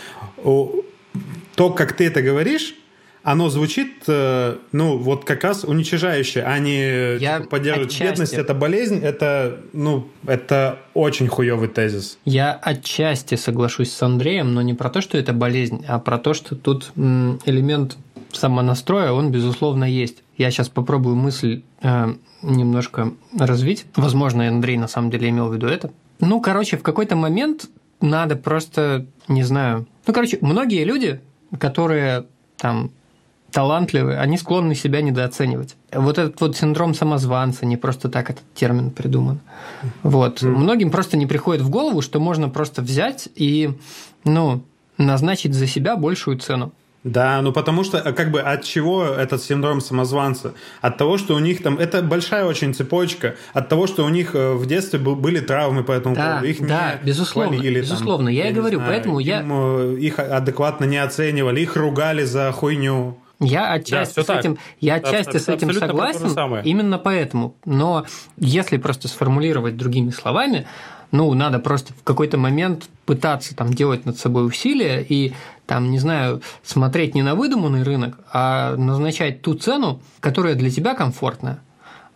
[1.55, 2.75] то, как ты это говоришь,
[3.31, 8.55] оно звучит, э, ну, вот как раз уничижающе, а не Я типа, поддерживать бедность, это
[8.55, 12.17] болезнь, это, ну, это очень хуевый тезис.
[12.25, 16.33] Я отчасти соглашусь с Андреем, но не про то, что это болезнь, а про то,
[16.33, 17.99] что тут элемент
[18.33, 20.23] самонастроя, он, безусловно, есть.
[20.39, 23.85] Я сейчас попробую мысль э, немножко развить.
[23.95, 25.91] Возможно, Андрей на самом деле имел в виду это.
[26.21, 27.69] Ну, короче, в какой-то момент
[28.01, 29.87] надо просто, не знаю...
[30.07, 31.21] Ну, короче, многие люди,
[31.59, 32.25] которые
[32.57, 32.91] там
[33.53, 35.77] талантливые, они склонны себя недооценивать.
[35.93, 39.41] Вот этот вот синдром самозванца, не просто так этот термин придуман.
[40.03, 40.43] Вот.
[40.43, 40.49] Mm.
[40.49, 43.71] Многим просто не приходит в голову, что можно просто взять и,
[44.25, 44.63] ну,
[44.99, 46.73] назначить за себя большую цену.
[47.05, 50.53] Да, ну потому что э, как бы от чего этот синдром самозванца?
[50.81, 54.35] От того, что у них там это большая очень цепочка, от того, что у них
[54.35, 58.27] э, в детстве были травмы по этому да, поводу, их да, не безусловно, хвалили, безусловно,
[58.27, 62.25] там, я, я и говорю, знаю, поэтому я э, их адекватно не оценивали, их ругали
[62.25, 63.17] за хуйню.
[63.41, 64.41] Я отчасти да, с так.
[64.41, 67.55] этим, я отчасти это, с этим согласен, именно поэтому.
[67.65, 68.05] Но
[68.37, 70.67] если просто сформулировать другими словами,
[71.13, 75.33] ну, надо просто в какой-то момент пытаться там делать над собой усилия и
[75.67, 80.95] там, не знаю, смотреть не на выдуманный рынок, а назначать ту цену, которая для тебя
[80.95, 81.61] комфортная.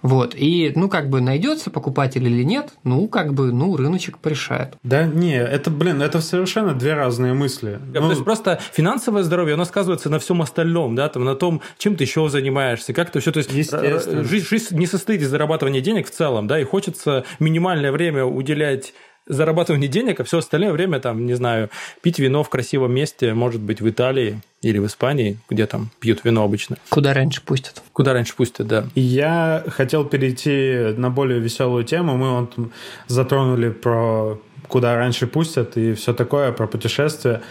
[0.03, 4.75] Вот, и, ну, как бы найдется покупатель или нет, ну, как бы, ну, рыночек порешает.
[4.83, 7.79] Да, не, это, блин, это совершенно две разные мысли.
[7.95, 8.01] Ну...
[8.01, 11.97] То есть просто финансовое здоровье, оно сказывается на всем остальном, да, там, на том, чем
[11.97, 13.77] ты еще занимаешься, как ты все, то есть жизнь,
[14.25, 18.95] жизнь не состоит из зарабатывания денег в целом, да, и хочется минимальное время уделять
[19.27, 21.71] зарабатывание денег, а все остальное время, там, не знаю,
[22.01, 26.25] пить вино в красивом месте, может быть, в Италии или в Испании, где там пьют
[26.25, 26.77] вино обычно.
[26.89, 27.83] Куда раньше пустят.
[27.93, 28.87] Куда раньше пустят, да.
[28.95, 32.17] Я хотел перейти на более веселую тему.
[32.17, 32.73] Мы вот
[33.09, 37.43] затронули про куда раньше пустят и все такое, про путешествия.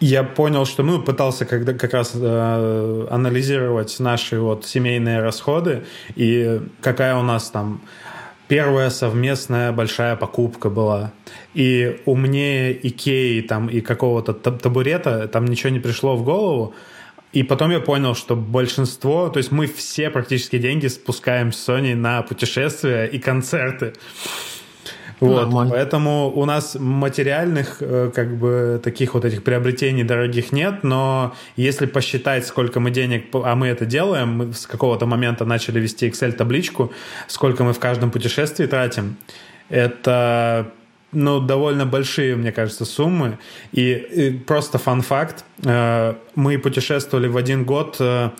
[0.00, 5.84] Я понял, что мы пытался когда, как раз э, анализировать наши вот семейные расходы
[6.16, 7.82] и какая у нас там
[8.52, 11.10] первая совместная большая покупка была.
[11.54, 16.74] И умнее Икеи там, и какого-то табурета там ничего не пришло в голову.
[17.32, 21.94] И потом я понял, что большинство, то есть мы все практически деньги спускаем с Sony
[21.94, 23.94] на путешествия и концерты.
[25.22, 25.74] Вот, Нормально.
[25.74, 31.86] поэтому у нас материальных э, как бы таких вот этих приобретений дорогих нет, но если
[31.86, 36.92] посчитать, сколько мы денег, а мы это делаем, мы с какого-то момента начали вести Excel-табличку,
[37.28, 39.16] сколько мы в каждом путешествии тратим,
[39.68, 40.72] это
[41.12, 43.38] ну, довольно большие, мне кажется, суммы.
[43.70, 48.30] И, и просто фан-факт, э, мы путешествовали в один год э,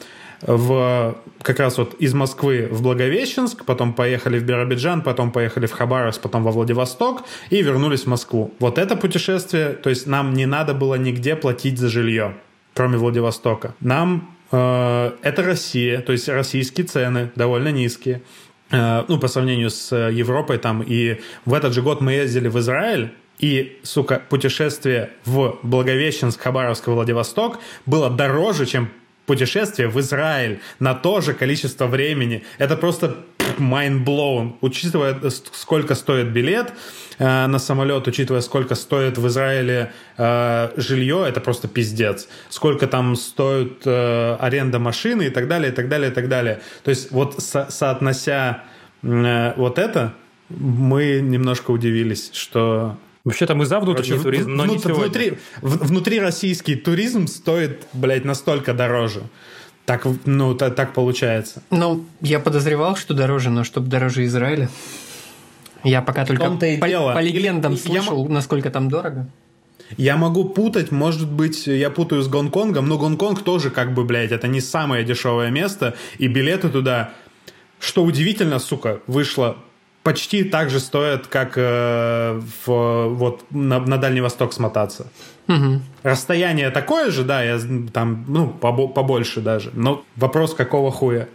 [0.43, 5.73] в, как раз вот из Москвы в Благовещенск, потом поехали в Биробиджан, потом поехали в
[5.73, 8.53] Хабаровск, потом во Владивосток и вернулись в Москву.
[8.59, 12.37] Вот это путешествие, то есть нам не надо было нигде платить за жилье,
[12.75, 13.75] кроме Владивостока.
[13.81, 18.23] Нам э, это Россия, то есть российские цены довольно низкие
[18.71, 22.59] э, ну, по сравнению с Европой там, и в этот же год мы ездили в
[22.59, 28.89] Израиль, и, сука, путешествие в Благовещенск, Хабаровск Владивосток было дороже, чем
[29.27, 32.43] путешествие в Израиль на то же количество времени.
[32.59, 33.17] Это просто
[33.59, 34.57] mind blown.
[34.61, 36.73] Учитывая, сколько стоит билет
[37.19, 42.29] э, на самолет, учитывая, сколько стоит в Израиле э, жилье, это просто пиздец.
[42.49, 46.61] Сколько там стоит э, аренда машины и так далее, и так далее, и так далее.
[46.85, 48.65] То есть вот со соотнося
[49.03, 50.15] э, вот это,
[50.49, 54.93] мы немножко удивились, что Вообще-то мы за внутренний Короче, туризм, но внут, не.
[54.93, 59.23] Внутри, в, внутри российский туризм стоит, блядь, настолько дороже.
[59.85, 61.63] Так, ну, так, так получается.
[61.71, 64.69] Ну, я подозревал, что дороже, но чтобы дороже Израиля.
[65.85, 68.33] Я пока только по, по легендам слышал, я...
[68.33, 69.29] насколько там дорого.
[69.97, 74.33] Я могу путать, может быть, я путаю с Гонконгом, но Гонконг тоже как бы, блядь,
[74.33, 77.13] это не самое дешевое место, и билеты туда,
[77.79, 79.59] что удивительно, сука, вышло
[80.03, 85.07] почти так же стоят, как э, в, вот на, на Дальний Восток смотаться.
[85.49, 85.81] Угу.
[86.03, 87.59] Расстояние такое же, да, я
[87.93, 89.71] там, ну, побольше даже.
[89.75, 91.29] Но вопрос, какого хуя.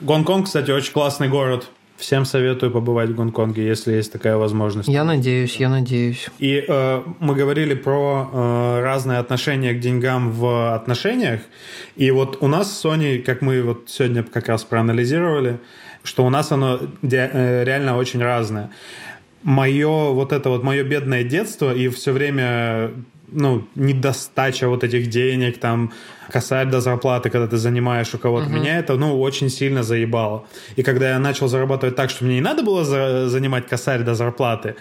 [0.00, 1.68] Гонконг, кстати, очень классный город.
[1.96, 4.88] Всем советую побывать в Гонконге, если есть такая возможность.
[4.88, 6.28] Я надеюсь, я надеюсь.
[6.40, 11.40] И э, мы говорили про э, разные отношения к деньгам в отношениях.
[11.94, 15.60] И вот у нас с Соней, как мы вот сегодня как раз проанализировали,
[16.04, 18.70] что у нас оно э, реально очень разное.
[19.42, 22.92] Мое вот это вот мое бедное детство и все время
[23.34, 25.92] ну, недостача вот этих денег, там,
[26.30, 28.46] косарь до зарплаты, когда ты занимаешь у кого-то.
[28.46, 28.60] Uh-huh.
[28.60, 30.44] Меня это, ну, очень сильно заебало.
[30.76, 34.14] И когда я начал зарабатывать так, что мне не надо было за- занимать косарь до
[34.14, 34.76] зарплаты,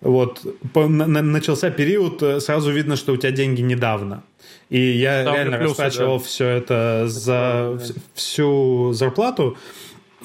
[0.00, 4.22] вот, по- на- начался период, э, сразу видно, что у тебя деньги недавно.
[4.70, 6.24] И я Там реально плюсы, растрачивал да.
[6.24, 7.84] все это за да.
[8.14, 9.56] всю зарплату.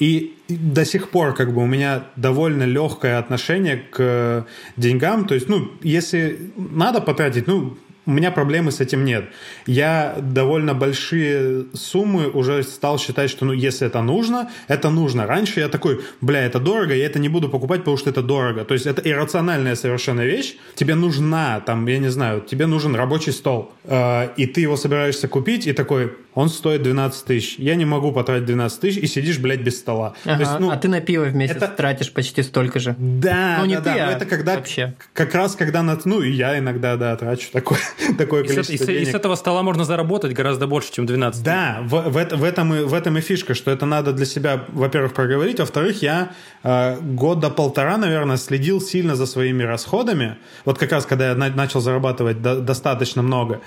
[0.00, 4.46] И до сих пор как бы у меня довольно легкое отношение к
[4.76, 5.26] деньгам.
[5.26, 7.76] То есть, ну, если надо потратить, ну,
[8.06, 9.26] у меня проблемы с этим нет.
[9.66, 15.26] Я довольно большие суммы уже стал считать, что ну, если это нужно, это нужно.
[15.26, 18.64] Раньше я такой, бля, это дорого, я это не буду покупать, потому что это дорого.
[18.64, 20.56] То есть это иррациональная совершенно вещь.
[20.74, 25.28] Тебе нужна, там, я не знаю, тебе нужен рабочий стол, э, и ты его собираешься
[25.28, 27.58] купить, и такой, он стоит 12 тысяч.
[27.58, 30.14] Я не могу потратить 12 тысяч, и сидишь, блядь, без стола.
[30.24, 31.68] Ага, есть, ну, а ты на пиво в месяц это...
[31.68, 32.94] тратишь почти столько же.
[32.98, 34.08] Да, ну, не да, ты, да.
[34.08, 34.94] А это когда, вообще.
[35.12, 35.82] Как раз когда...
[35.82, 37.80] На, ну, и я иногда, да, трачу такое,
[38.18, 39.08] такое и количество с, денег.
[39.08, 42.74] И с этого стола можно заработать гораздо больше, чем 12 Да, в, в, в, этом,
[42.74, 46.30] и, в этом и фишка, что это надо для себя, во-первых, проговорить, во-вторых, я
[46.62, 50.36] э, года полтора, наверное, следил сильно за своими расходами.
[50.64, 53.60] Вот как раз, когда я на, начал зарабатывать до, достаточно много.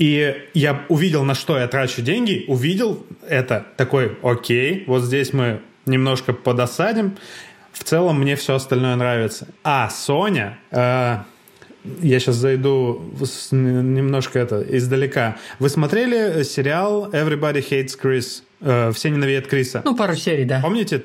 [0.00, 5.60] И я увидел, на что я трачу деньги, увидел это, такой, окей, вот здесь мы
[5.84, 7.18] немножко подосадим.
[7.70, 9.48] В целом мне все остальное нравится.
[9.62, 11.18] А Соня, э,
[12.00, 15.36] я сейчас зайду с, немножко это издалека.
[15.58, 18.42] Вы смотрели сериал Everybody Hates Chris?
[18.62, 19.82] Э, Все ненавидят Криса.
[19.84, 20.60] Ну, пару серий, да.
[20.62, 21.04] Помните?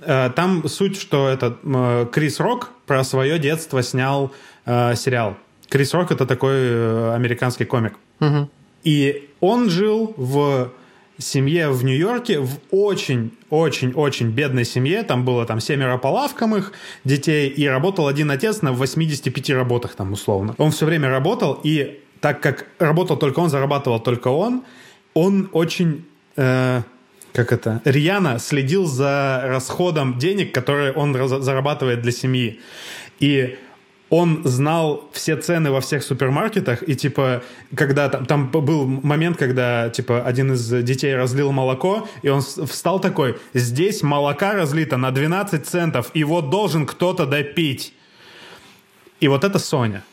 [0.00, 4.32] Э, там суть, что этот э, Крис Рок про свое детство снял
[4.64, 5.36] э, сериал.
[5.72, 7.94] Крис Рок это такой э, американский комик.
[8.20, 8.50] Угу.
[8.84, 10.70] И он жил в
[11.16, 15.02] семье в Нью-Йорке, в очень-очень-очень бедной семье.
[15.02, 16.72] Там было там семеро по лавкам их
[17.04, 20.54] детей, и работал один отец на 85 работах там условно.
[20.58, 24.64] Он все время работал, и так как работал только он, зарабатывал только он,
[25.14, 26.04] он очень...
[26.36, 26.82] Э,
[27.32, 32.60] как это, рьяно следил за расходом денег, которые он зарабатывает для семьи.
[33.20, 33.56] И
[34.12, 37.42] он знал все цены во всех супермаркетах, и, типа,
[37.74, 43.00] когда там, там был момент, когда, типа, один из детей разлил молоко, и он встал
[43.00, 47.94] такой, здесь молока разлито на 12 центов, вот должен кто-то допить.
[49.20, 50.04] И вот это Соня.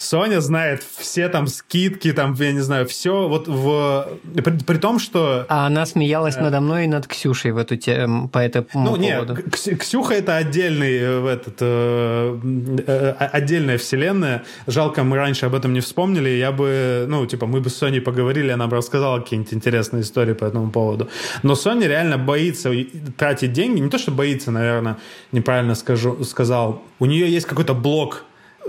[0.00, 4.08] Соня знает все там скидки, там, я не знаю, все вот в...
[4.34, 5.44] При, при том, что...
[5.50, 6.40] А она смеялась э...
[6.40, 9.34] надо мной и над Ксюшей в эту тему, по этому ну, поводу.
[9.34, 12.38] Ну, нет, Ксюха это отдельный, э, этот, э,
[12.86, 14.44] э, отдельная вселенная.
[14.66, 16.30] Жалко, мы раньше об этом не вспомнили.
[16.30, 20.32] Я бы, ну, типа, мы бы с Соней поговорили, она бы рассказала какие-нибудь интересные истории
[20.32, 21.10] по этому поводу.
[21.42, 22.72] Но Соня реально боится
[23.18, 23.80] тратить деньги.
[23.80, 24.96] Не то, что боится, наверное,
[25.30, 26.82] неправильно скажу, сказал.
[26.98, 28.24] У нее есть какой-то блок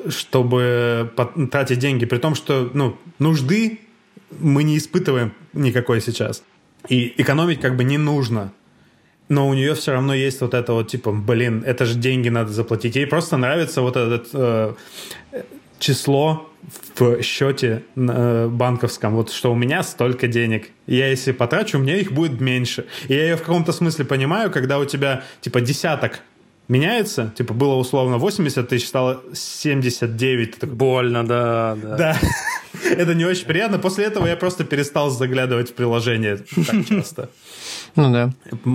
[0.07, 1.11] чтобы
[1.51, 3.79] тратить деньги, при том, что ну, нужды
[4.39, 6.43] мы не испытываем никакой сейчас.
[6.89, 8.53] И экономить как бы не нужно.
[9.29, 12.51] Но у нее все равно есть вот это вот, типа, блин, это же деньги надо
[12.51, 12.95] заплатить.
[12.95, 14.75] Ей просто нравится вот это
[15.31, 15.43] э,
[15.79, 16.49] число
[16.95, 20.69] в счете э, банковском, вот что у меня столько денег.
[20.85, 22.85] Я если потрачу, у меня их будет меньше.
[23.07, 26.19] И я ее в каком-то смысле понимаю, когда у тебя, типа, десяток
[26.71, 30.57] меняется, типа было условно 80 тысяч, стало 79.
[30.57, 30.73] Так...
[30.73, 31.97] Больно, да, да.
[31.97, 32.17] Да,
[32.89, 33.77] это не очень приятно.
[33.77, 37.29] После этого я просто перестал заглядывать в приложение так часто.
[37.97, 38.29] Ну да.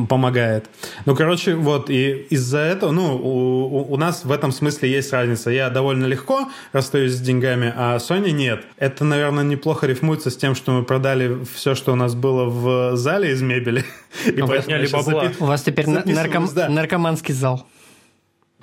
[0.09, 0.67] Помогает.
[1.07, 5.51] Ну, короче, вот, и из-за этого, ну, у, у нас в этом смысле есть разница.
[5.51, 8.63] Я довольно легко расстаюсь с деньгами, а Sony нет.
[8.77, 12.97] Это, наверное, неплохо рифмуется с тем, что мы продали все, что у нас было в
[12.97, 13.87] зале из мебели.
[14.27, 15.33] И поэтому бабла.
[15.41, 16.47] У вас теперь нарком...
[16.69, 17.67] наркоманский зал.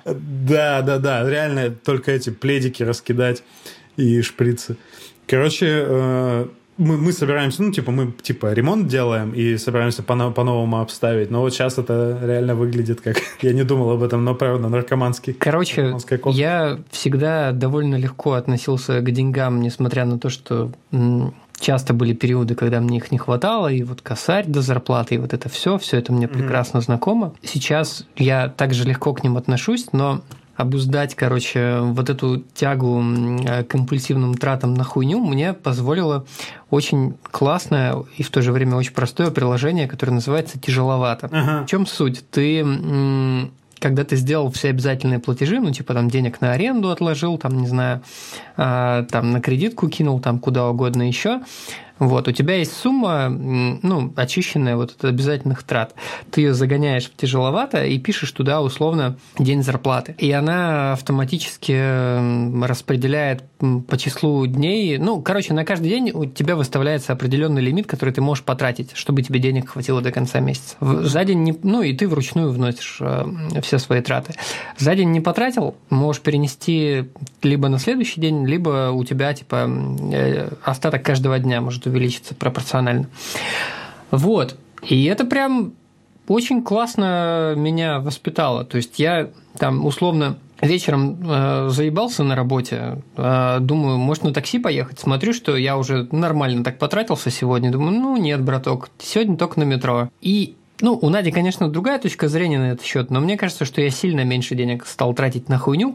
[0.04, 3.42] Да, да, да, реально только эти пледики раскидать
[3.96, 4.76] и шприцы.
[5.26, 6.46] Короче, э,
[6.76, 11.30] мы, мы собираемся, ну, типа, мы, типа, ремонт делаем и собираемся по- по-новому обставить.
[11.30, 13.16] Но вот сейчас это реально выглядит как...
[13.42, 15.34] Я не думал об этом, но, правда, наркоманский.
[15.34, 15.96] Короче,
[16.26, 20.72] я всегда довольно легко относился к деньгам, несмотря на то, что
[21.64, 25.32] часто были периоды, когда мне их не хватало, и вот косарь до зарплаты, и вот
[25.32, 26.82] это все, все это мне прекрасно mm-hmm.
[26.82, 27.32] знакомо.
[27.42, 30.20] Сейчас я также легко к ним отношусь, но
[30.56, 33.02] обуздать, короче, вот эту тягу
[33.44, 36.26] к компульсивным тратам на хуйню мне позволило
[36.70, 41.28] очень классное и в то же время очень простое приложение, которое называется «Тяжеловато».
[41.32, 41.64] Ага.
[41.64, 42.28] В чем суть?
[42.30, 42.62] Ты
[43.84, 47.66] когда ты сделал все обязательные платежи, ну, типа там денег на аренду отложил, там, не
[47.66, 48.00] знаю,
[48.56, 51.42] а, там на кредитку кинул, там куда угодно еще,
[52.08, 55.94] вот, у тебя есть сумма, ну, очищенная вот от обязательных трат.
[56.30, 60.14] Ты ее загоняешь в тяжеловато и пишешь туда условно день зарплаты.
[60.18, 63.44] И она автоматически распределяет
[63.88, 64.98] по числу дней.
[64.98, 69.22] Ну, короче, на каждый день у тебя выставляется определенный лимит, который ты можешь потратить, чтобы
[69.22, 70.76] тебе денег хватило до конца месяца.
[70.80, 73.26] За день не, ну, и ты вручную вносишь э,
[73.62, 74.34] все свои траты.
[74.78, 77.10] За день не потратил, можешь перенести
[77.42, 79.68] либо на следующий день, либо у тебя, типа,
[80.12, 83.06] э, остаток каждого дня может может увеличиться пропорционально.
[84.10, 84.56] Вот.
[84.82, 85.72] И это прям
[86.28, 88.64] очень классно меня воспитало.
[88.64, 94.58] То есть я там условно вечером э, заебался на работе, э, думаю, может на такси
[94.58, 94.98] поехать.
[94.98, 97.70] Смотрю, что я уже нормально так потратился сегодня.
[97.70, 100.08] Думаю, ну нет, браток, сегодня только на метро.
[100.20, 103.80] И ну, у Нади, конечно, другая точка зрения на этот счет, но мне кажется, что
[103.80, 105.94] я сильно меньше денег стал тратить на хуйню,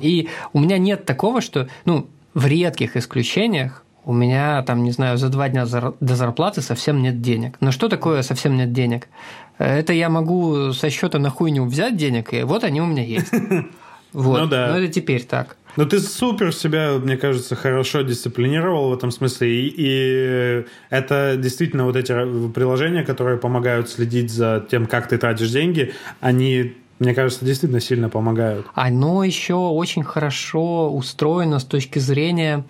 [0.00, 5.16] и у меня нет такого, что, ну, в редких исключениях у меня там, не знаю,
[5.18, 7.56] за два дня до зарплаты совсем нет денег.
[7.60, 9.08] Но что такое совсем нет денег?
[9.58, 13.32] Это я могу со счета на хуйню взять денег, и вот они у меня есть.
[14.14, 14.38] Вот.
[14.42, 14.68] Ну да.
[14.68, 15.56] Но это теперь так.
[15.76, 19.52] Ну, ты супер себя, мне кажется, хорошо дисциплинировал в этом смысле.
[19.52, 22.12] И, и это действительно вот эти
[22.52, 28.08] приложения, которые помогают следить за тем, как ты тратишь деньги, они мне кажется, действительно сильно
[28.08, 28.66] помогают.
[28.74, 32.64] Оно еще очень хорошо устроено с точки зрения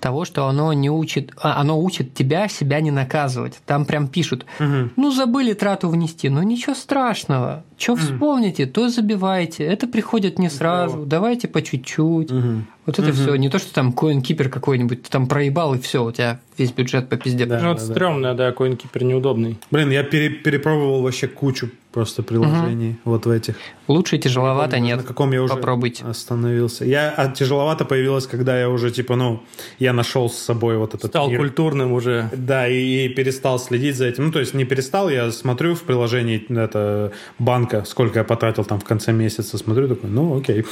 [0.00, 3.58] того, что оно не учит, а, оно учит тебя себя не наказывать.
[3.66, 4.90] Там прям пишут, угу.
[4.96, 9.64] ну забыли трату внести, ну ничего страшного, что вспомните, то забивайте.
[9.64, 12.30] Это приходит не сразу, давайте по чуть-чуть.
[12.30, 12.64] Угу.
[12.86, 13.16] Вот это угу.
[13.16, 13.34] все.
[13.36, 17.08] Не то, что там CoinKeeper какой-нибудь, ты там проебал, и все, у тебя весь бюджет
[17.08, 17.46] по пизде.
[17.46, 19.58] Да, ну, это да, стрёмно, да, CoinKeeper неудобный.
[19.70, 23.12] Блин, я пере перепробовал вообще кучу просто приложений угу.
[23.12, 23.56] вот в этих.
[23.88, 24.98] Лучше тяжеловато нет.
[24.98, 26.04] На каком я уже Попробуйте.
[26.04, 26.84] остановился.
[26.84, 29.42] Я, а тяжеловато появилось, когда я уже, типа, ну,
[29.78, 31.38] я нашел с собой вот этот Стал мир.
[31.38, 32.28] культурным уже.
[32.32, 34.26] Да, и, и перестал следить за этим.
[34.26, 38.80] Ну, то есть не перестал, я смотрю в приложении это банка, сколько я потратил там
[38.80, 40.64] в конце месяца, смотрю такой, ну, окей.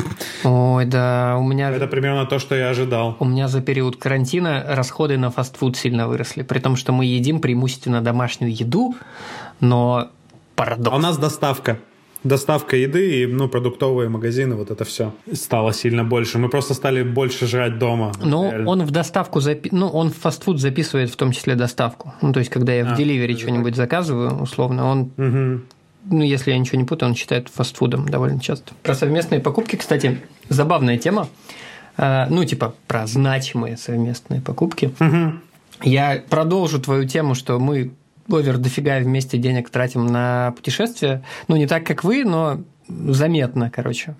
[0.44, 1.70] Ой, да, у меня...
[1.70, 3.16] Это примерно то, что я ожидал.
[3.20, 7.40] У меня за период карантина расходы на фастфуд сильно выросли, при том, что мы едим
[7.40, 8.94] преимущественно домашнюю еду,
[9.60, 10.10] но
[10.56, 10.92] парадокс.
[10.92, 11.78] А у нас доставка
[12.24, 16.38] доставка еды и ну, продуктовые магазины, вот это все стало сильно больше.
[16.38, 18.12] Мы просто стали больше жрать дома.
[18.22, 19.70] Ну, он в доставку, запи...
[19.72, 22.14] ну, он в фастфуд записывает в том числе доставку.
[22.20, 25.62] Ну, то есть, когда я в а, деливере что-нибудь заказываю, условно, он угу.
[26.10, 28.72] Ну, если я ничего не путаю, он считает фастфудом довольно часто.
[28.82, 31.28] Про совместные покупки, кстати, забавная тема.
[31.96, 34.90] А, ну, типа, про значимые совместные покупки.
[35.00, 35.32] Угу.
[35.82, 37.92] Я продолжу твою тему, что мы
[38.28, 41.24] овер дофига вместе денег тратим на путешествия.
[41.48, 44.14] Ну, не так, как вы, но заметно, короче.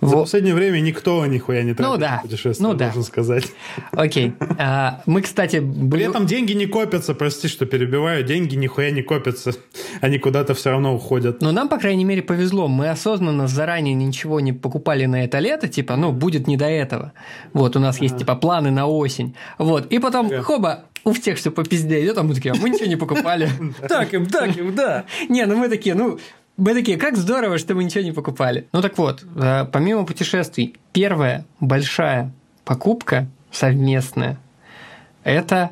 [0.00, 0.22] За вот.
[0.22, 2.16] последнее время никто нихуя не тратит ну, да.
[2.16, 2.92] на путешествия, ну, да.
[3.02, 3.44] сказать.
[3.92, 4.32] Окей.
[4.58, 5.58] А, мы, кстати...
[5.58, 6.02] Были...
[6.02, 9.52] При этом деньги не копятся, прости, что перебиваю, деньги нихуя не копятся,
[10.00, 11.42] они куда-то все равно уходят.
[11.42, 12.68] Но нам, по крайней мере, повезло.
[12.68, 17.12] Мы осознанно заранее ничего не покупали на это лето, типа, ну, будет не до этого.
[17.52, 18.04] Вот, у нас ага.
[18.04, 19.34] есть, типа, планы на осень.
[19.58, 20.42] Вот, и потом, ага.
[20.42, 23.48] хоба, у всех все по пизде идет, а мы такие, а мы ничего не покупали.
[23.88, 25.04] Так им, так им, да.
[25.28, 26.18] Не, ну мы такие, ну,
[26.58, 28.66] мы такие, как здорово, что мы ничего не покупали.
[28.72, 32.32] Ну так вот, э, помимо путешествий, первая большая
[32.64, 34.38] покупка совместная–
[35.24, 35.70] это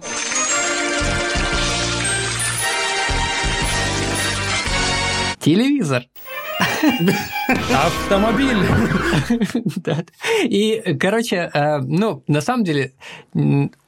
[5.40, 6.04] телевизор.
[7.48, 8.56] Автомобиль.
[9.76, 10.04] Да.
[10.44, 12.92] И, короче, э, ну, на самом деле,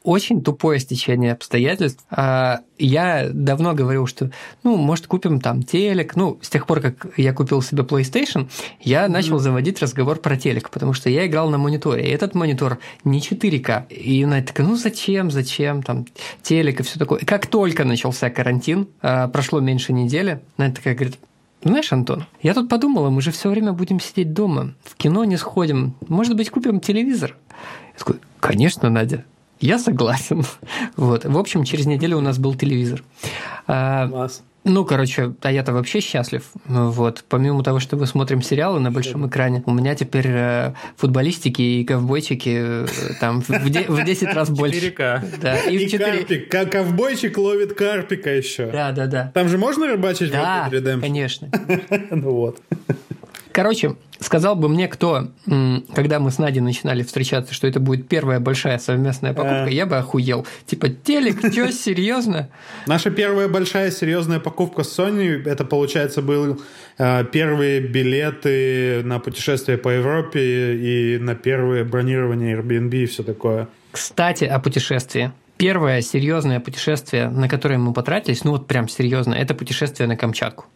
[0.09, 2.05] очень тупое стечение обстоятельств.
[2.11, 4.30] А, я давно говорил, что,
[4.62, 6.16] ну, может, купим там телек.
[6.16, 8.49] Ну, с тех пор, как я купил себе PlayStation,
[8.80, 12.07] я начал заводить разговор про телек, потому что я играл на мониторе.
[12.07, 13.89] И этот монитор не 4К.
[13.89, 16.07] И она такая, ну, зачем, зачем, там,
[16.43, 17.20] телек и все такое.
[17.20, 21.18] И как только начался карантин, а, прошло меньше недели, она такая говорит,
[21.63, 25.37] знаешь, Антон, я тут подумала, мы же все время будем сидеть дома, в кино не
[25.37, 27.37] сходим, может быть, купим телевизор?
[27.95, 29.25] Я такой, конечно, Надя,
[29.61, 30.45] я согласен.
[30.97, 31.25] Вот.
[31.25, 33.03] В общем, через неделю у нас был телевизор.
[33.67, 34.43] А, Класс.
[34.69, 36.43] Ну, короче, а я-то вообще счастлив.
[36.66, 37.25] Вот.
[37.29, 41.85] Помимо того, что мы смотрим сериалы на большом экране, у меня теперь э, футболистики и
[41.85, 42.87] ковбойчики э,
[43.19, 44.89] там в 10 раз больше.
[44.89, 45.39] 4К.
[45.41, 45.59] Да.
[45.61, 46.05] И, и 4...
[46.05, 46.51] карпик.
[46.51, 48.66] Как ковбойчик ловит карпика еще.
[48.71, 49.33] Да, да, да.
[49.35, 51.49] Там же можно рыбачить да, в Red конечно.
[52.11, 52.61] ну вот.
[53.53, 55.28] Короче, сказал бы мне кто,
[55.94, 59.70] когда мы с Надей начинали встречаться, что это будет первая большая совместная покупка, а...
[59.70, 60.46] я бы охуел.
[60.66, 62.49] Типа, телек, что, серьезно?
[62.86, 66.61] Наша первая большая серьезная покупка с Sony, это, получается, был
[66.99, 73.68] э, первые билеты на путешествие по Европе и на первое бронирование Airbnb и все такое.
[73.92, 75.32] Кстати, о путешествии.
[75.57, 80.66] Первое серьезное путешествие, на которое мы потратились, ну вот прям серьезно, это путешествие на Камчатку.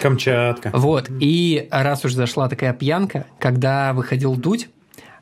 [0.00, 0.70] Камчатка.
[0.72, 1.10] Вот.
[1.20, 4.68] И раз уж зашла такая пьянка, когда выходил Дудь,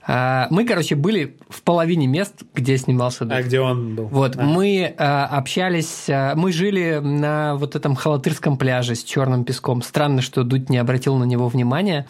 [0.05, 3.39] а, мы, короче, были в половине мест, где снимался Дудь.
[3.39, 4.07] А где он был?
[4.09, 4.43] Вот, а.
[4.43, 9.81] мы а, общались, мы жили на вот этом Халатырском пляже с черным песком.
[9.83, 12.07] Странно, что Дудь не обратил на него внимания.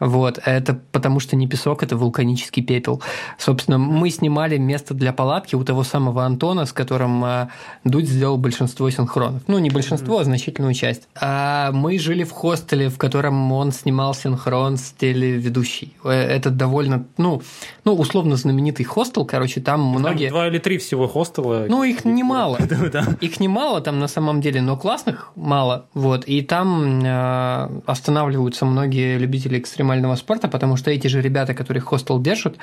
[0.00, 3.00] Вот, это потому что не песок, это вулканический пепел.
[3.38, 7.48] Собственно, мы снимали место для палатки у того самого Антона, с которым а,
[7.84, 9.42] Дудь сделал большинство синхронов.
[9.46, 11.08] Ну, не большинство, а значительную часть.
[11.20, 15.94] А мы жили в хостеле, в котором он снимал синхрон с телеведущей.
[16.04, 17.42] Э, это довольно, ну,
[17.84, 20.28] ну условно знаменитый хостел, короче, там многие...
[20.28, 21.66] Там два или три всего хостела.
[21.68, 22.58] Ну, их немало.
[23.20, 25.86] Их немало там на самом деле, но классных мало.
[25.94, 31.54] Вот, и там а, останавливаются многие любители экстремальных экстремального спорта, потому что эти же ребята,
[31.54, 32.56] которые хостел держат,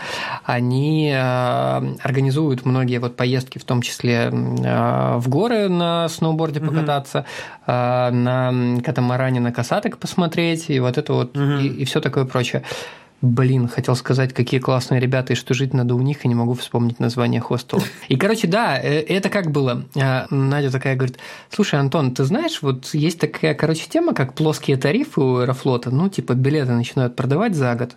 [0.43, 1.17] они э,
[2.03, 7.25] организуют многие вот поездки, в том числе э, в горы на сноуборде покататься,
[7.67, 8.11] mm-hmm.
[8.11, 11.61] на катамаране на касаток посмотреть, и вот это вот, mm-hmm.
[11.61, 12.63] и, и все такое прочее.
[13.21, 16.55] Блин, хотел сказать, какие классные ребята, и что жить надо у них, и не могу
[16.55, 17.83] вспомнить название хостела.
[18.07, 19.85] И, короче, да, э, это как было.
[19.95, 21.19] А, Надя такая говорит,
[21.51, 26.09] слушай, Антон, ты знаешь, вот есть такая, короче, тема, как плоские тарифы у Аэрофлота, ну,
[26.09, 27.91] типа, билеты начинают продавать за год,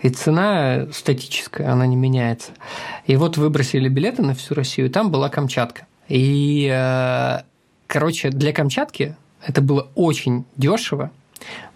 [0.00, 2.52] и цена статическая, она не меняется.
[3.06, 5.86] И вот выбросили билеты на всю Россию, и там была Камчатка.
[6.08, 7.42] И, э,
[7.86, 9.14] короче, для Камчатки
[9.46, 11.10] это было очень дешево,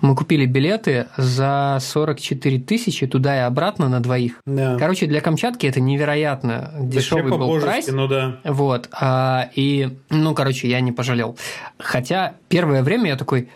[0.01, 4.41] мы купили билеты за 44 тысячи туда и обратно на двоих.
[4.47, 4.77] Да.
[4.79, 7.87] Короче, для Камчатки это невероятно дешевый был прайс.
[7.89, 8.41] Ну да.
[8.45, 8.89] Вот.
[8.93, 11.37] А, и, ну, короче, я не пожалел.
[11.79, 13.49] Хотя первое время я такой...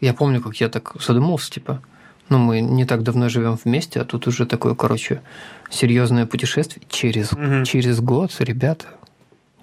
[0.00, 1.80] Я помню, как я так задумался, типа,
[2.28, 5.22] ну, мы не так давно живем вместе, а тут уже такое, короче,
[5.70, 7.64] серьезное путешествие через, угу.
[7.64, 8.86] через год, ребята.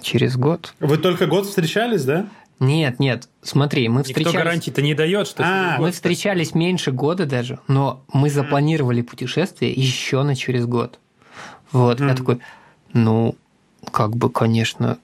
[0.02, 0.74] Через год.
[0.80, 2.28] Вы только год встречались, да?
[2.60, 4.28] Нет, нет, смотри, мы встречались...
[4.28, 5.44] Никто гарантии-то не дает, что...
[5.46, 11.00] А, мы встречались меньше года даже, но мы запланировали путешествие еще на через год.
[11.72, 12.40] Вот, я такой,
[12.94, 13.36] ну,
[13.92, 14.98] как бы, конечно,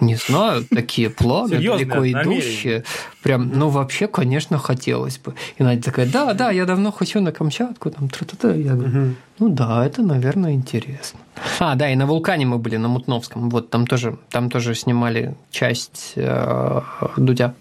[0.00, 2.84] не знаю, такие планы далеко идущие.
[3.22, 5.34] Прям, ну, вообще, конечно, хотелось бы.
[5.58, 8.62] И Надя такая, да, да, я давно хочу на Камчатку, там, тра -та -та.
[8.62, 11.20] Я говорю, ну да, это, наверное, интересно.
[11.58, 13.50] А, да, и на вулкане мы были, на Мутновском.
[13.50, 16.82] Вот там тоже, там тоже снимали часть э,
[17.16, 17.54] Дудя.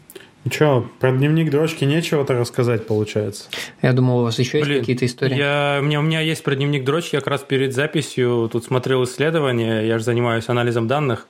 [0.45, 3.49] Ну что, про дневник дрочки нечего-то рассказать, получается?
[3.81, 5.37] Я думал, у вас еще Блин, есть какие-то истории.
[5.37, 7.15] Я, у, меня, у меня есть про дневник дрочки.
[7.15, 9.85] Я как раз перед записью тут смотрел исследование.
[9.85, 11.27] Я же занимаюсь анализом данных.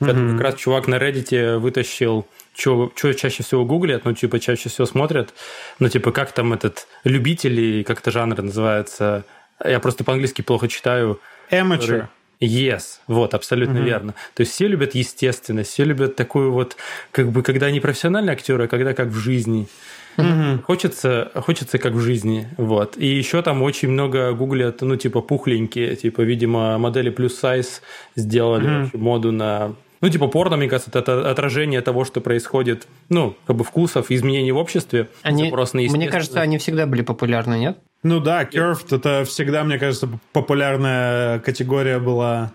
[0.00, 0.32] Mm-hmm.
[0.32, 5.32] Как раз чувак на Reddit вытащил, что чаще всего гуглят, ну, типа, чаще всего смотрят,
[5.78, 9.24] ну, типа, как там этот любители, как это жанр называется,
[9.64, 11.20] я просто по-английски плохо читаю.
[11.50, 12.08] Amateur.
[12.40, 13.84] Yes, вот, абсолютно mm-hmm.
[13.84, 14.14] верно.
[14.34, 16.76] То есть все любят естественность, все любят такую вот,
[17.12, 19.68] как бы, когда они профессиональные актеры, а когда как в жизни.
[20.16, 20.62] Mm-hmm.
[20.62, 22.96] Хочется, хочется как в жизни, вот.
[22.96, 27.82] И еще там очень много гуглят, ну, типа, пухленькие, типа, видимо, модели плюс сайз
[28.16, 28.98] сделали mm-hmm.
[28.98, 33.62] моду на ну, типа порно, мне кажется, это отражение того, что происходит, ну, как бы
[33.62, 35.08] вкусов, изменений в обществе.
[35.22, 37.78] Они, мне кажется, они всегда были популярны, нет?
[38.02, 42.50] Ну да, curved это всегда, мне кажется, популярная категория была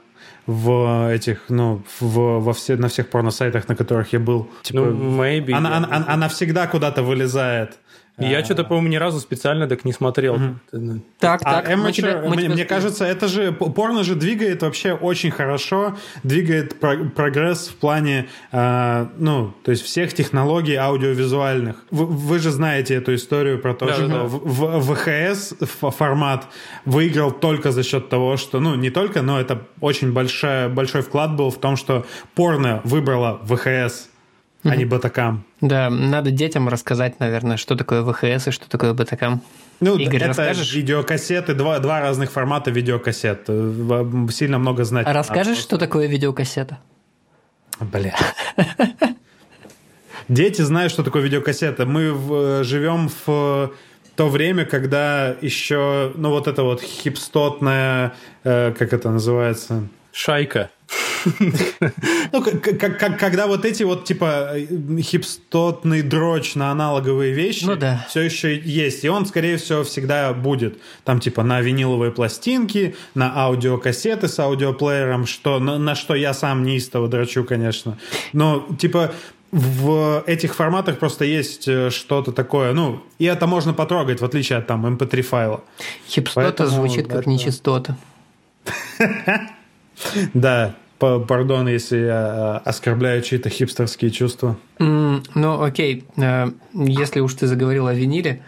[0.48, 4.50] в этих, ну, в, во все, на всех порно-сайтах, на которых я был.
[4.64, 5.52] Типа, ну, maybe.
[5.52, 5.86] Она, yeah.
[5.92, 7.78] она, она всегда куда-то вылезает.
[8.18, 10.40] Я что-то, по-моему, ни разу специально так не смотрел.
[11.20, 11.78] Так, а так.
[11.78, 18.28] Мне, кажется, это же порно же двигает вообще очень хорошо, двигает про прогресс в плане,
[18.52, 21.84] э, ну, то есть всех технологий аудиовизуальных.
[21.92, 26.48] Вы, же знаете эту историю про то, что ВХС формат
[26.86, 31.52] выиграл только за счет того, что, ну, не только, но это очень большой вклад был
[31.52, 34.10] в том, что порно выбрало ВХС
[34.72, 35.44] а не Батакам.
[35.62, 39.42] Да, надо детям рассказать, наверное, что такое ВХС и что такое Батакам.
[39.80, 40.74] Ну, Игорь, это расскажешь?
[40.74, 43.48] видеокассеты, два, два разных формата видеокассет.
[44.32, 45.06] Сильно много знать.
[45.06, 46.80] А расскажешь, что такое видеокассета?
[47.80, 48.16] Бля.
[50.28, 51.86] Дети знают, что такое видеокассета.
[51.86, 53.72] Мы в, живем в
[54.16, 58.14] то время, когда еще, ну, вот это вот хипстотная,
[58.44, 59.88] э, как это называется?
[60.18, 60.72] Шайка.
[62.32, 64.54] Ну, когда вот эти вот, типа,
[65.00, 68.06] хипстотный дрочь на аналоговые вещи ну, да.
[68.10, 69.04] все еще есть.
[69.04, 70.80] И он, скорее всего, всегда будет.
[71.04, 76.64] Там, типа, на виниловые пластинки, на аудиокассеты с аудиоплеером, что, на, на что я сам
[76.64, 77.98] неистово дрочу, конечно.
[78.34, 79.12] Но, типа,
[79.52, 84.60] в этих форматах просто есть э, что-то такое, ну, и это можно потрогать, в отличие
[84.60, 85.64] от там MP3 файла.
[86.08, 87.30] Хипстота Поэтому, звучит как это...
[87.30, 87.98] нечистота.
[90.34, 94.58] Да, пардон, если я э, оскорбляю чьи-то хипстерские чувства.
[94.80, 96.06] Mm, ну, окей.
[96.18, 98.42] Э, если уж ты заговорил о виниле,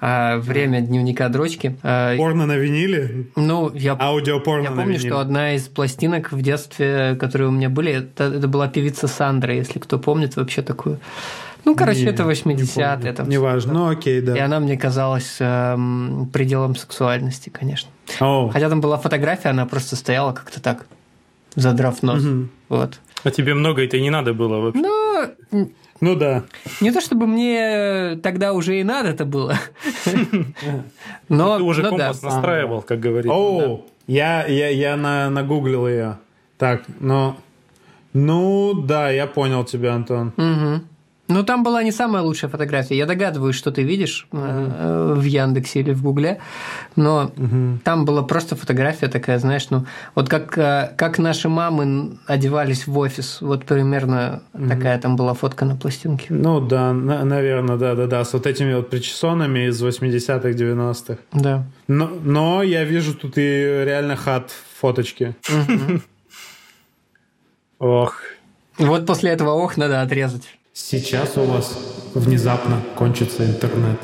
[0.00, 1.76] э, время дневника дрочки.
[1.82, 3.26] Порно на виниле?
[3.36, 7.92] Ну, я, Аудиопорно я помню, что одна из пластинок в детстве, которые у меня были,
[7.92, 11.00] это, это была певица Сандра, если кто помнит вообще такую.
[11.68, 13.26] Ну, короче, не, это 80-е.
[13.26, 14.34] Не Неважно, ну окей, да.
[14.34, 17.90] И она мне казалась эм, пределом сексуальности, конечно.
[18.20, 18.50] Oh.
[18.50, 20.86] Хотя там была фотография, она просто стояла как-то так
[21.56, 22.24] задрав нос.
[22.24, 22.48] Угу.
[22.70, 23.00] Вот.
[23.22, 24.80] А тебе много это не надо было вообще?
[24.80, 26.44] Ну, ну да.
[26.80, 29.58] Не то чтобы мне тогда уже и надо это было.
[31.28, 32.30] Но ты уже но компас да.
[32.30, 33.34] настраивал, как говорится.
[33.34, 33.82] О, да.
[34.06, 36.16] я, я, я на, нагуглил ее.
[36.56, 37.36] Так, ну,
[38.14, 40.32] ну да, я понял тебя, Антон.
[41.28, 42.96] Ну, там была не самая лучшая фотография.
[42.96, 44.40] Я догадываюсь, что ты видишь угу.
[44.40, 46.40] в Яндексе или в Гугле,
[46.96, 47.78] но угу.
[47.84, 52.96] там была просто фотография такая, знаешь, ну, вот как, э, как наши мамы одевались в
[52.98, 54.68] офис, вот примерно угу.
[54.68, 56.26] такая там была фотка на пластинке.
[56.30, 61.18] Ну, да, на, наверное, да-да-да, с вот этими вот причесонами из 80-х, 90-х.
[61.32, 61.66] Да.
[61.88, 64.50] Но, но я вижу тут и реально хат
[64.80, 65.36] фоточки.
[67.78, 68.22] Ох.
[68.78, 70.57] Вот после этого ох надо отрезать.
[70.80, 71.76] Сейчас у вас
[72.14, 73.98] внезапно кончится интернет.